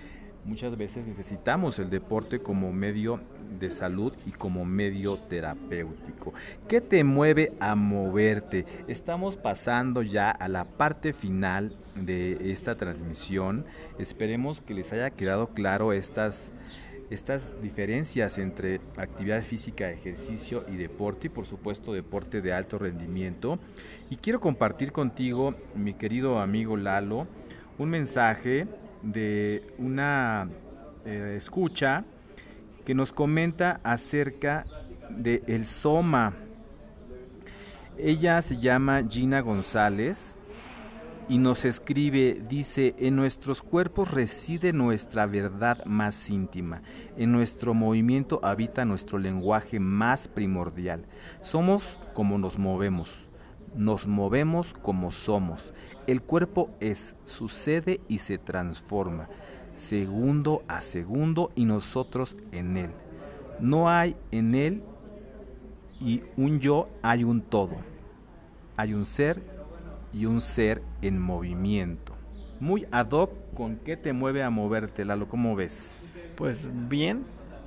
muchas 0.45 0.77
veces 0.77 1.07
necesitamos 1.07 1.79
el 1.79 1.90
deporte 1.90 2.40
como 2.40 2.73
medio 2.73 3.21
de 3.59 3.71
salud 3.71 4.12
y 4.27 4.31
como 4.31 4.64
medio 4.64 5.19
terapéutico. 5.19 6.35
¿Qué 6.69 6.81
te 6.81 7.05
mueve 7.05 7.53
a 7.61 7.75
moverte? 7.75 8.67
Estamos 8.88 9.37
pasando 9.37 10.03
ya 10.03 10.31
a 10.31 10.49
la 10.49 10.64
parte 10.64 11.12
final 11.12 11.77
de 11.95 12.53
esta 12.53 12.77
transmisión. 12.77 13.64
Esperemos 13.99 14.61
que 14.61 14.75
les 14.75 14.93
haya 14.93 15.11
quedado 15.11 15.49
claro 15.49 15.93
estas 15.93 16.53
estas 17.11 17.51
diferencias 17.62 18.38
entre 18.38 18.81
actividad 18.97 19.43
física, 19.43 19.90
ejercicio 19.90 20.64
y 20.69 20.77
deporte, 20.77 21.27
y 21.27 21.31
por 21.31 21.47
supuesto 21.47 21.93
deporte 21.93 22.40
de 22.40 22.53
alto 22.53 22.79
rendimiento. 22.79 23.59
Y 24.11 24.17
quiero 24.17 24.38
compartir 24.38 24.93
contigo, 24.93 25.55
mi 25.75 25.95
querido 25.95 26.38
amigo 26.38 26.77
Lalo, 26.77 27.27
un 27.79 27.88
mensaje 27.88 28.69
de 29.03 29.67
una 29.79 30.49
eh, 31.07 31.35
escucha 31.37 32.05
que 32.85 32.95
nos 32.95 33.12
comenta 33.12 33.81
acerca 33.83 34.67
de 35.09 35.43
el 35.47 35.64
soma. 35.64 36.35
Ella 37.97 38.43
se 38.43 38.59
llama 38.59 39.03
Gina 39.09 39.40
González 39.40 40.37
y 41.27 41.38
nos 41.38 41.64
escribe, 41.64 42.43
dice, 42.47 42.95
en 42.99 43.17
nuestros 43.17 43.62
cuerpos 43.62 44.11
reside 44.11 44.75
nuestra 44.75 45.25
verdad 45.25 45.83
más 45.87 46.29
íntima, 46.29 46.83
en 47.17 47.33
nuestro 47.33 47.73
movimiento 47.73 48.38
habita 48.43 48.85
nuestro 48.85 49.17
lenguaje 49.17 49.81
más 49.81 50.29
primordial. 50.29 51.07
Somos 51.40 51.99
como 52.12 52.37
nos 52.37 52.59
movemos, 52.59 53.25
nos 53.75 54.07
movemos 54.07 54.75
como 54.83 55.11
somos. 55.11 55.73
El 56.07 56.23
cuerpo 56.23 56.71
es, 56.81 57.15
sucede 57.25 58.01
y 58.09 58.19
se 58.19 58.39
transforma, 58.39 59.29
segundo 59.77 60.63
a 60.69 60.81
segundo 60.81 61.51
y 61.55 61.65
nosotros 61.65 62.37
en 62.53 62.77
él. 62.77 62.91
No 63.61 63.89
hay 63.89 64.17
en 64.31 64.55
él 64.55 64.83
y 66.01 66.23
un 66.37 66.61
yo, 66.61 66.89
hay 67.03 67.25
un 67.25 67.41
todo. 67.41 67.77
Hay 68.77 68.93
un 68.95 69.07
ser 69.07 69.41
y 70.13 70.27
un 70.27 70.41
ser 70.41 70.83
en 71.03 71.21
movimiento. 71.21 72.15
Muy 72.61 72.87
ad 72.91 73.11
hoc 73.11 73.31
con 73.55 73.77
qué 73.77 73.97
te 73.97 74.13
mueve 74.13 74.43
a 74.43 74.51
moverte, 74.51 75.05
Lalo, 75.05 75.29
¿cómo 75.29 75.57
ves? 75.57 75.99
Pues 76.37 76.69
bien, 76.89 77.25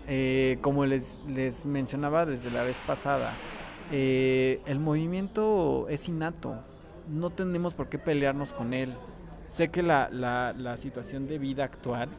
eh, 0.07 0.57
como 0.61 0.85
les, 0.85 1.19
les 1.27 1.65
mencionaba 1.65 2.25
desde 2.25 2.51
la 2.51 2.63
vez 2.63 2.77
pasada, 2.85 3.33
eh, 3.91 4.61
el 4.65 4.79
movimiento 4.79 5.87
es 5.89 6.07
innato, 6.07 6.55
no 7.09 7.29
tenemos 7.29 7.73
por 7.73 7.87
qué 7.89 7.97
pelearnos 7.97 8.53
con 8.53 8.73
él. 8.73 8.93
Sé 9.49 9.69
que 9.69 9.81
la, 9.81 10.09
la, 10.11 10.77
situación 10.77 11.27
de 11.27 11.39
vida 11.39 11.63
actual 11.63 12.09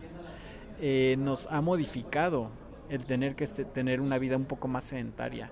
eh, 0.81 1.16
nos 1.18 1.46
ha 1.50 1.61
modificado 1.61 2.50
el 2.88 3.04
tener 3.04 3.37
que 3.37 3.44
este, 3.44 3.64
tener 3.64 4.00
una 4.00 4.18
vida 4.18 4.37
un 4.37 4.46
poco 4.46 4.66
más 4.66 4.85
sedentaria. 4.85 5.50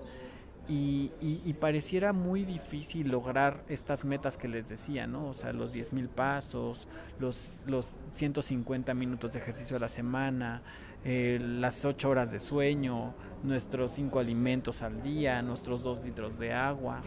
Y, 0.69 1.11
y, 1.21 1.53
pareciera 1.53 2.11
muy 2.11 2.43
difícil 2.43 3.07
lograr 3.07 3.63
estas 3.69 4.03
metas 4.03 4.35
que 4.35 4.49
les 4.49 4.67
decía, 4.67 5.07
¿no? 5.07 5.29
O 5.29 5.33
sea, 5.33 5.53
los 5.53 5.73
10.000 5.73 6.09
pasos, 6.09 6.89
los, 7.19 7.53
los 7.65 7.87
150 8.15 8.93
minutos 8.93 9.31
de 9.31 9.39
ejercicio 9.39 9.77
a 9.77 9.79
la 9.79 9.87
semana, 9.87 10.61
eh, 11.05 11.39
las 11.41 11.85
8 11.85 12.09
horas 12.09 12.31
de 12.31 12.39
sueño, 12.39 13.13
nuestros 13.43 13.91
5 13.93 14.19
alimentos 14.19 14.81
al 14.81 15.01
día, 15.01 15.41
nuestros 15.41 15.83
2 15.83 16.03
litros 16.03 16.37
de 16.39 16.53
agua, 16.53 17.01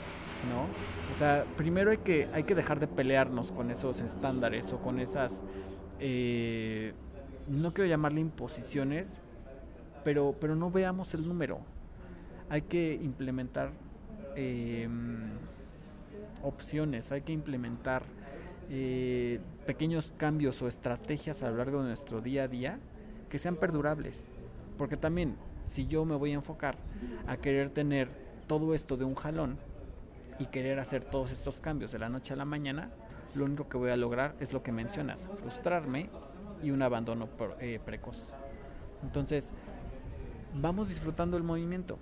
¿no? 0.48 0.62
O 1.14 1.18
sea, 1.18 1.44
primero 1.56 1.90
hay 1.90 1.98
que, 1.98 2.28
hay 2.32 2.44
que 2.44 2.54
dejar 2.54 2.80
de 2.80 2.86
pelearnos 2.86 3.52
con 3.52 3.70
esos 3.70 4.00
estándares 4.00 4.72
o 4.72 4.78
con 4.78 5.00
esas, 5.00 5.40
eh, 5.98 6.94
no 7.48 7.74
quiero 7.74 7.90
llamarle 7.90 8.20
imposiciones, 8.20 9.08
pero, 10.04 10.34
pero 10.40 10.54
no 10.56 10.70
veamos 10.70 11.12
el 11.14 11.26
número. 11.26 11.60
Hay 12.48 12.62
que 12.62 12.94
implementar 12.94 13.70
em, 14.34 15.30
opciones, 16.42 17.12
hay 17.12 17.22
que 17.22 17.32
implementar 17.32 18.02
eh, 18.70 19.40
pequeños 19.66 20.12
cambios 20.16 20.62
o 20.62 20.68
estrategias 20.68 21.42
a 21.42 21.50
lo 21.50 21.56
largo 21.56 21.82
de 21.82 21.88
nuestro 21.88 22.20
día 22.20 22.44
a 22.44 22.48
día 22.48 22.78
que 23.30 23.38
sean 23.38 23.56
perdurables. 23.56 24.28
Porque 24.76 24.96
también, 24.96 25.36
si 25.72 25.86
yo 25.86 26.04
me 26.04 26.16
voy 26.16 26.32
a 26.32 26.34
enfocar 26.34 26.76
a 27.26 27.36
querer 27.38 27.70
tener 27.70 28.08
todo 28.46 28.74
esto 28.74 28.96
de 28.96 29.04
un 29.04 29.14
jalón 29.14 29.56
y 30.38 30.46
querer 30.46 30.80
hacer 30.80 31.04
todos 31.04 31.30
estos 31.30 31.60
cambios 31.60 31.92
de 31.92 31.98
la 31.98 32.08
noche 32.08 32.34
a 32.34 32.36
la 32.36 32.44
mañana, 32.44 32.90
lo 33.34 33.44
único 33.44 33.68
que 33.68 33.78
voy 33.78 33.90
a 33.90 33.96
lograr 33.96 34.34
es 34.40 34.52
lo 34.52 34.62
que 34.62 34.72
mencionas, 34.72 35.24
frustrarme 35.40 36.10
y 36.62 36.70
un 36.70 36.82
abandono 36.82 37.28
eh, 37.60 37.80
precoz. 37.84 38.32
Entonces, 39.02 39.50
vamos 40.54 40.88
disfrutando 40.88 41.36
el 41.36 41.42
movimiento, 41.42 41.98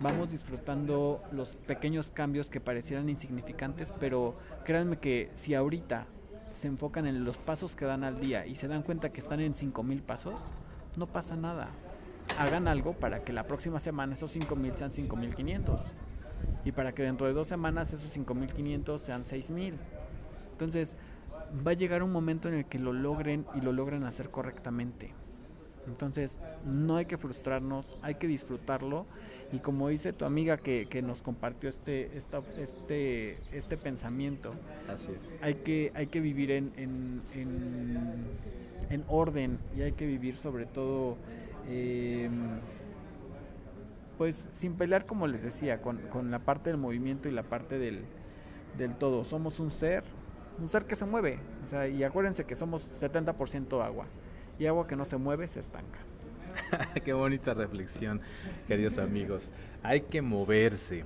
vamos 0.00 0.30
disfrutando 0.30 1.22
los 1.32 1.56
pequeños 1.56 2.10
cambios 2.10 2.48
que 2.48 2.60
parecieran 2.60 3.08
insignificantes, 3.08 3.92
pero 3.98 4.36
créanme 4.64 4.98
que 4.98 5.30
si 5.34 5.54
ahorita 5.54 6.06
se 6.62 6.68
enfocan 6.68 7.08
en 7.08 7.24
los 7.24 7.38
pasos 7.38 7.74
que 7.74 7.84
dan 7.84 8.04
al 8.04 8.20
día 8.20 8.46
y 8.46 8.54
se 8.54 8.68
dan 8.68 8.84
cuenta 8.84 9.10
que 9.10 9.20
están 9.20 9.40
en 9.40 9.52
5000 9.52 10.00
pasos, 10.02 10.40
no 10.96 11.08
pasa 11.08 11.34
nada. 11.34 11.70
Hagan 12.38 12.68
algo 12.68 12.92
para 12.92 13.24
que 13.24 13.32
la 13.32 13.48
próxima 13.48 13.80
semana 13.80 14.14
esos 14.14 14.30
5000 14.30 14.76
sean 14.76 14.92
5500 14.92 15.80
y 16.64 16.70
para 16.70 16.92
que 16.92 17.02
dentro 17.02 17.26
de 17.26 17.32
dos 17.32 17.48
semanas 17.48 17.92
esos 17.92 18.12
5500 18.12 19.00
sean 19.00 19.24
6000. 19.24 19.74
Entonces, 20.52 20.94
va 21.66 21.72
a 21.72 21.74
llegar 21.74 22.04
un 22.04 22.12
momento 22.12 22.46
en 22.46 22.54
el 22.54 22.64
que 22.66 22.78
lo 22.78 22.92
logren 22.92 23.44
y 23.56 23.60
lo 23.60 23.72
logren 23.72 24.04
hacer 24.04 24.30
correctamente. 24.30 25.14
Entonces, 25.88 26.38
no 26.64 26.94
hay 26.94 27.06
que 27.06 27.18
frustrarnos, 27.18 27.96
hay 28.02 28.14
que 28.14 28.28
disfrutarlo 28.28 29.06
y 29.52 29.58
como 29.58 29.88
dice 29.88 30.14
tu 30.14 30.24
amiga 30.24 30.56
que, 30.56 30.86
que 30.86 31.02
nos 31.02 31.20
compartió 31.20 31.68
este, 31.68 32.16
esta, 32.16 32.40
este, 32.58 33.36
este 33.52 33.76
pensamiento, 33.76 34.54
Así 34.88 35.12
es. 35.12 35.34
hay, 35.42 35.56
que, 35.56 35.92
hay 35.94 36.06
que 36.06 36.20
vivir 36.20 36.50
en, 36.50 36.72
en, 36.76 37.20
en, 38.88 39.04
orden 39.08 39.58
y 39.76 39.82
hay 39.82 39.92
que 39.92 40.06
vivir 40.06 40.36
sobre 40.36 40.64
todo, 40.64 41.18
em, 41.68 42.60
pues 44.16 44.42
sin 44.54 44.74
pelear 44.74 45.04
como 45.04 45.26
les 45.26 45.42
decía, 45.42 45.82
con, 45.82 45.98
con, 46.08 46.30
la 46.30 46.38
parte 46.38 46.70
del 46.70 46.78
movimiento 46.78 47.28
y 47.28 47.32
la 47.32 47.42
parte 47.42 47.78
del, 47.78 48.04
del 48.78 48.94
todo. 48.94 49.24
Somos 49.24 49.60
un 49.60 49.70
ser, 49.70 50.02
un 50.58 50.68
ser 50.68 50.86
que 50.86 50.96
se 50.96 51.04
mueve, 51.04 51.38
o 51.66 51.68
sea, 51.68 51.88
y 51.88 52.02
acuérdense 52.04 52.44
que 52.44 52.56
somos 52.56 52.88
70% 53.00 53.84
agua 53.84 54.06
y 54.58 54.64
agua 54.64 54.86
que 54.86 54.96
no 54.96 55.04
se 55.04 55.18
mueve 55.18 55.46
se 55.46 55.60
estanca. 55.60 55.98
Qué 57.04 57.12
bonita 57.12 57.54
reflexión, 57.54 58.20
queridos 58.66 58.98
amigos. 58.98 59.50
Hay 59.82 60.02
que 60.02 60.22
moverse. 60.22 61.04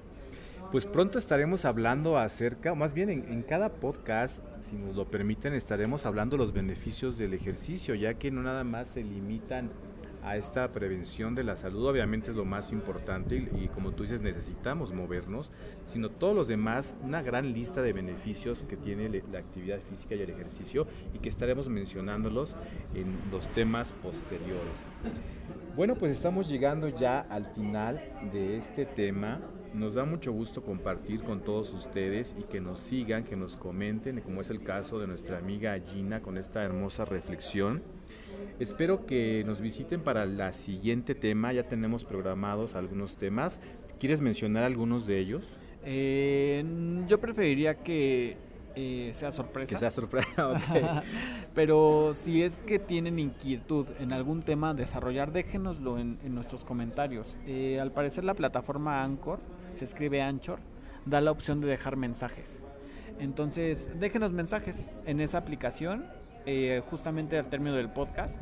Pues 0.72 0.84
pronto 0.84 1.18
estaremos 1.18 1.64
hablando 1.64 2.18
acerca, 2.18 2.74
más 2.74 2.92
bien 2.92 3.08
en, 3.08 3.42
cada 3.42 3.68
podcast, 3.68 4.40
si 4.60 4.74
nos 4.74 4.96
lo 4.96 5.08
permiten, 5.08 5.54
estaremos 5.54 6.06
hablando 6.06 6.36
los 6.36 6.52
beneficios 6.52 7.16
del 7.16 7.34
ejercicio, 7.34 7.94
ya 7.94 8.14
que 8.14 8.32
no 8.32 8.42
nada 8.42 8.64
más 8.64 8.88
se 8.88 9.04
limitan 9.04 9.70
a 10.26 10.36
esta 10.36 10.72
prevención 10.72 11.36
de 11.36 11.44
la 11.44 11.54
salud, 11.54 11.86
obviamente 11.86 12.32
es 12.32 12.36
lo 12.36 12.44
más 12.44 12.72
importante 12.72 13.36
y, 13.36 13.68
como 13.68 13.92
tú 13.92 14.02
dices 14.02 14.22
necesitamos 14.22 14.92
movernos, 14.92 15.52
sino 15.86 16.10
todos 16.10 16.34
los 16.34 16.48
demás, 16.48 16.96
una 17.02 17.22
gran 17.22 17.52
lista 17.52 17.80
de 17.80 17.92
beneficios 17.92 18.62
que 18.62 18.76
tiene 18.76 19.22
la 19.30 19.38
actividad 19.38 19.78
física 19.88 20.16
y 20.16 20.22
el 20.22 20.30
ejercicio 20.30 20.88
y 21.14 21.20
que 21.20 21.28
estaremos 21.28 21.68
mencionándolos 21.68 22.50
en 22.94 23.16
los 23.30 23.46
temas 23.50 23.92
posteriores. 24.02 24.76
Bueno, 25.76 25.94
pues 25.94 26.10
estamos 26.10 26.48
llegando 26.48 26.88
ya 26.88 27.20
al 27.20 27.46
final 27.54 28.02
de 28.32 28.56
este 28.56 28.84
tema. 28.84 29.40
Nos 29.74 29.94
da 29.94 30.04
mucho 30.04 30.32
gusto 30.32 30.62
compartir 30.62 31.22
con 31.22 31.42
todos 31.42 31.72
ustedes 31.72 32.34
y 32.36 32.42
que 32.44 32.60
nos 32.60 32.80
sigan, 32.80 33.22
que 33.22 33.36
nos 33.36 33.56
comenten, 33.56 34.22
como 34.22 34.40
es 34.40 34.50
el 34.50 34.62
caso 34.62 34.98
de 34.98 35.06
nuestra 35.06 35.38
amiga 35.38 35.78
Gina 35.78 36.20
con 36.20 36.36
esta 36.36 36.64
hermosa 36.64 37.04
reflexión. 37.04 37.82
Espero 38.58 39.06
que 39.06 39.42
nos 39.46 39.60
visiten 39.60 40.00
para 40.00 40.26
la 40.26 40.52
siguiente 40.52 41.14
tema. 41.14 41.52
Ya 41.52 41.64
tenemos 41.64 42.04
programados 42.04 42.74
algunos 42.74 43.16
temas. 43.16 43.60
¿Quieres 43.98 44.20
mencionar 44.20 44.64
algunos 44.64 45.06
de 45.06 45.18
ellos? 45.18 45.48
Eh, 45.84 46.64
yo 47.08 47.20
preferiría 47.20 47.76
que 47.76 48.36
eh, 48.78 49.12
sea 49.14 49.32
sorpresa. 49.32 49.68
Que 49.68 49.76
sea 49.76 49.90
sorpresa, 49.90 50.48
ok. 50.52 51.02
Pero 51.54 52.12
si 52.14 52.42
es 52.42 52.60
que 52.60 52.78
tienen 52.78 53.18
inquietud 53.18 53.86
en 53.98 54.12
algún 54.12 54.42
tema 54.42 54.70
a 54.70 54.74
desarrollar, 54.74 55.32
déjenoslo 55.32 55.98
en, 55.98 56.18
nuestros 56.34 56.62
comentarios. 56.62 57.38
Eh, 57.46 57.80
al 57.80 57.92
parecer 57.92 58.24
la 58.24 58.34
plataforma 58.34 59.02
Anchor, 59.02 59.40
se 59.74 59.86
escribe 59.86 60.20
Anchor, 60.20 60.58
da 61.06 61.22
la 61.22 61.30
opción 61.30 61.62
de 61.62 61.68
dejar 61.68 61.96
mensajes. 61.96 62.60
Entonces, 63.18 63.88
déjenos 63.98 64.32
mensajes 64.32 64.86
en 65.06 65.20
esa 65.22 65.38
aplicación 65.38 66.04
eh, 66.46 66.82
justamente 66.88 67.38
al 67.38 67.46
término 67.46 67.76
del 67.76 67.88
podcast. 67.88 68.36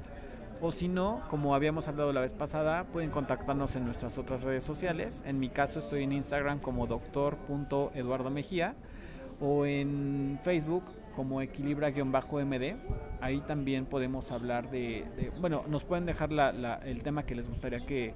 O 0.60 0.70
si 0.70 0.88
no, 0.88 1.22
como 1.28 1.54
habíamos 1.54 1.88
hablado 1.88 2.12
la 2.12 2.20
vez 2.20 2.32
pasada, 2.32 2.84
pueden 2.84 3.10
contactarnos 3.10 3.74
en 3.76 3.84
nuestras 3.84 4.16
otras 4.18 4.42
redes 4.42 4.64
sociales. 4.64 5.22
En 5.26 5.38
mi 5.38 5.48
caso 5.48 5.78
estoy 5.78 6.04
en 6.04 6.12
Instagram 6.12 6.60
como 6.60 6.86
doctor.eduardomejía 6.86 8.74
o 9.40 9.66
en 9.66 10.38
Facebook 10.42 10.84
como 11.16 11.42
equilibra-md. 11.42 12.76
Ahí 13.20 13.40
también 13.40 13.86
podemos 13.86 14.32
hablar 14.32 14.70
de, 14.70 15.04
bueno, 15.40 15.64
nos 15.68 15.84
pueden 15.84 16.06
dejar 16.06 16.30
el 16.84 17.02
tema 17.02 17.24
que 17.24 17.34
les 17.34 17.48
gustaría 17.48 17.84
que, 17.84 18.14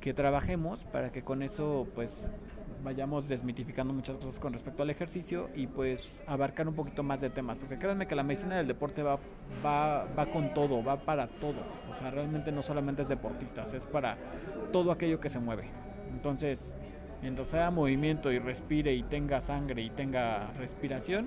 que 0.00 0.14
trabajemos 0.14 0.84
para 0.86 1.10
que 1.12 1.22
con 1.22 1.42
eso 1.42 1.86
pues 1.94 2.26
vayamos 2.86 3.26
desmitificando 3.26 3.92
muchas 3.92 4.16
cosas 4.16 4.38
con 4.38 4.52
respecto 4.52 4.84
al 4.84 4.90
ejercicio 4.90 5.50
y 5.56 5.66
pues 5.66 6.22
abarcar 6.24 6.68
un 6.68 6.74
poquito 6.76 7.02
más 7.02 7.20
de 7.20 7.30
temas, 7.30 7.58
porque 7.58 7.78
créanme 7.78 8.06
que 8.06 8.14
la 8.14 8.22
medicina 8.22 8.58
del 8.58 8.68
deporte 8.68 9.02
va, 9.02 9.18
va, 9.64 10.04
va 10.16 10.26
con 10.26 10.54
todo, 10.54 10.84
va 10.84 10.96
para 10.96 11.26
todo, 11.26 11.62
o 11.90 11.94
sea, 11.98 12.12
realmente 12.12 12.52
no 12.52 12.62
solamente 12.62 13.02
es 13.02 13.08
deportistas, 13.08 13.74
es 13.74 13.84
para 13.88 14.16
todo 14.72 14.92
aquello 14.92 15.18
que 15.18 15.28
se 15.28 15.40
mueve. 15.40 15.64
Entonces, 16.12 16.72
mientras 17.22 17.52
haya 17.54 17.72
movimiento 17.72 18.30
y 18.30 18.38
respire 18.38 18.94
y 18.94 19.02
tenga 19.02 19.40
sangre 19.40 19.82
y 19.82 19.90
tenga 19.90 20.52
respiración, 20.52 21.26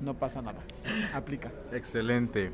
no 0.00 0.14
pasa 0.14 0.42
nada. 0.42 0.58
Aplica. 1.14 1.52
Excelente. 1.72 2.50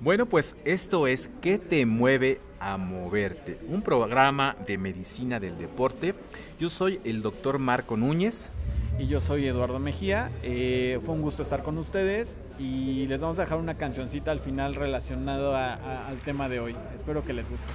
Bueno, 0.00 0.24
pues 0.24 0.56
esto 0.64 1.06
es 1.06 1.28
¿Qué 1.42 1.58
te 1.58 1.84
mueve 1.84 2.40
a 2.58 2.78
moverte? 2.78 3.58
Un 3.68 3.82
programa 3.82 4.56
de 4.66 4.78
medicina 4.78 5.38
del 5.38 5.58
deporte. 5.58 6.14
Yo 6.58 6.70
soy 6.70 7.00
el 7.04 7.20
doctor 7.20 7.58
Marco 7.58 7.98
Núñez. 7.98 8.50
Y 8.98 9.08
yo 9.08 9.20
soy 9.20 9.46
Eduardo 9.46 9.78
Mejía. 9.78 10.30
Eh, 10.42 10.98
fue 11.04 11.14
un 11.14 11.20
gusto 11.20 11.42
estar 11.42 11.62
con 11.62 11.76
ustedes 11.76 12.34
y 12.58 13.06
les 13.08 13.20
vamos 13.20 13.38
a 13.38 13.42
dejar 13.42 13.58
una 13.58 13.74
cancioncita 13.74 14.30
al 14.30 14.40
final 14.40 14.74
relacionado 14.74 15.54
al 15.54 16.18
tema 16.24 16.48
de 16.48 16.60
hoy. 16.60 16.76
Espero 16.96 17.22
que 17.22 17.34
les 17.34 17.50
guste. 17.50 17.66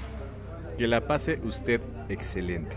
Que 0.80 0.88
la 0.88 1.02
pase 1.02 1.40
usted 1.44 1.80
excelente. 2.10 2.76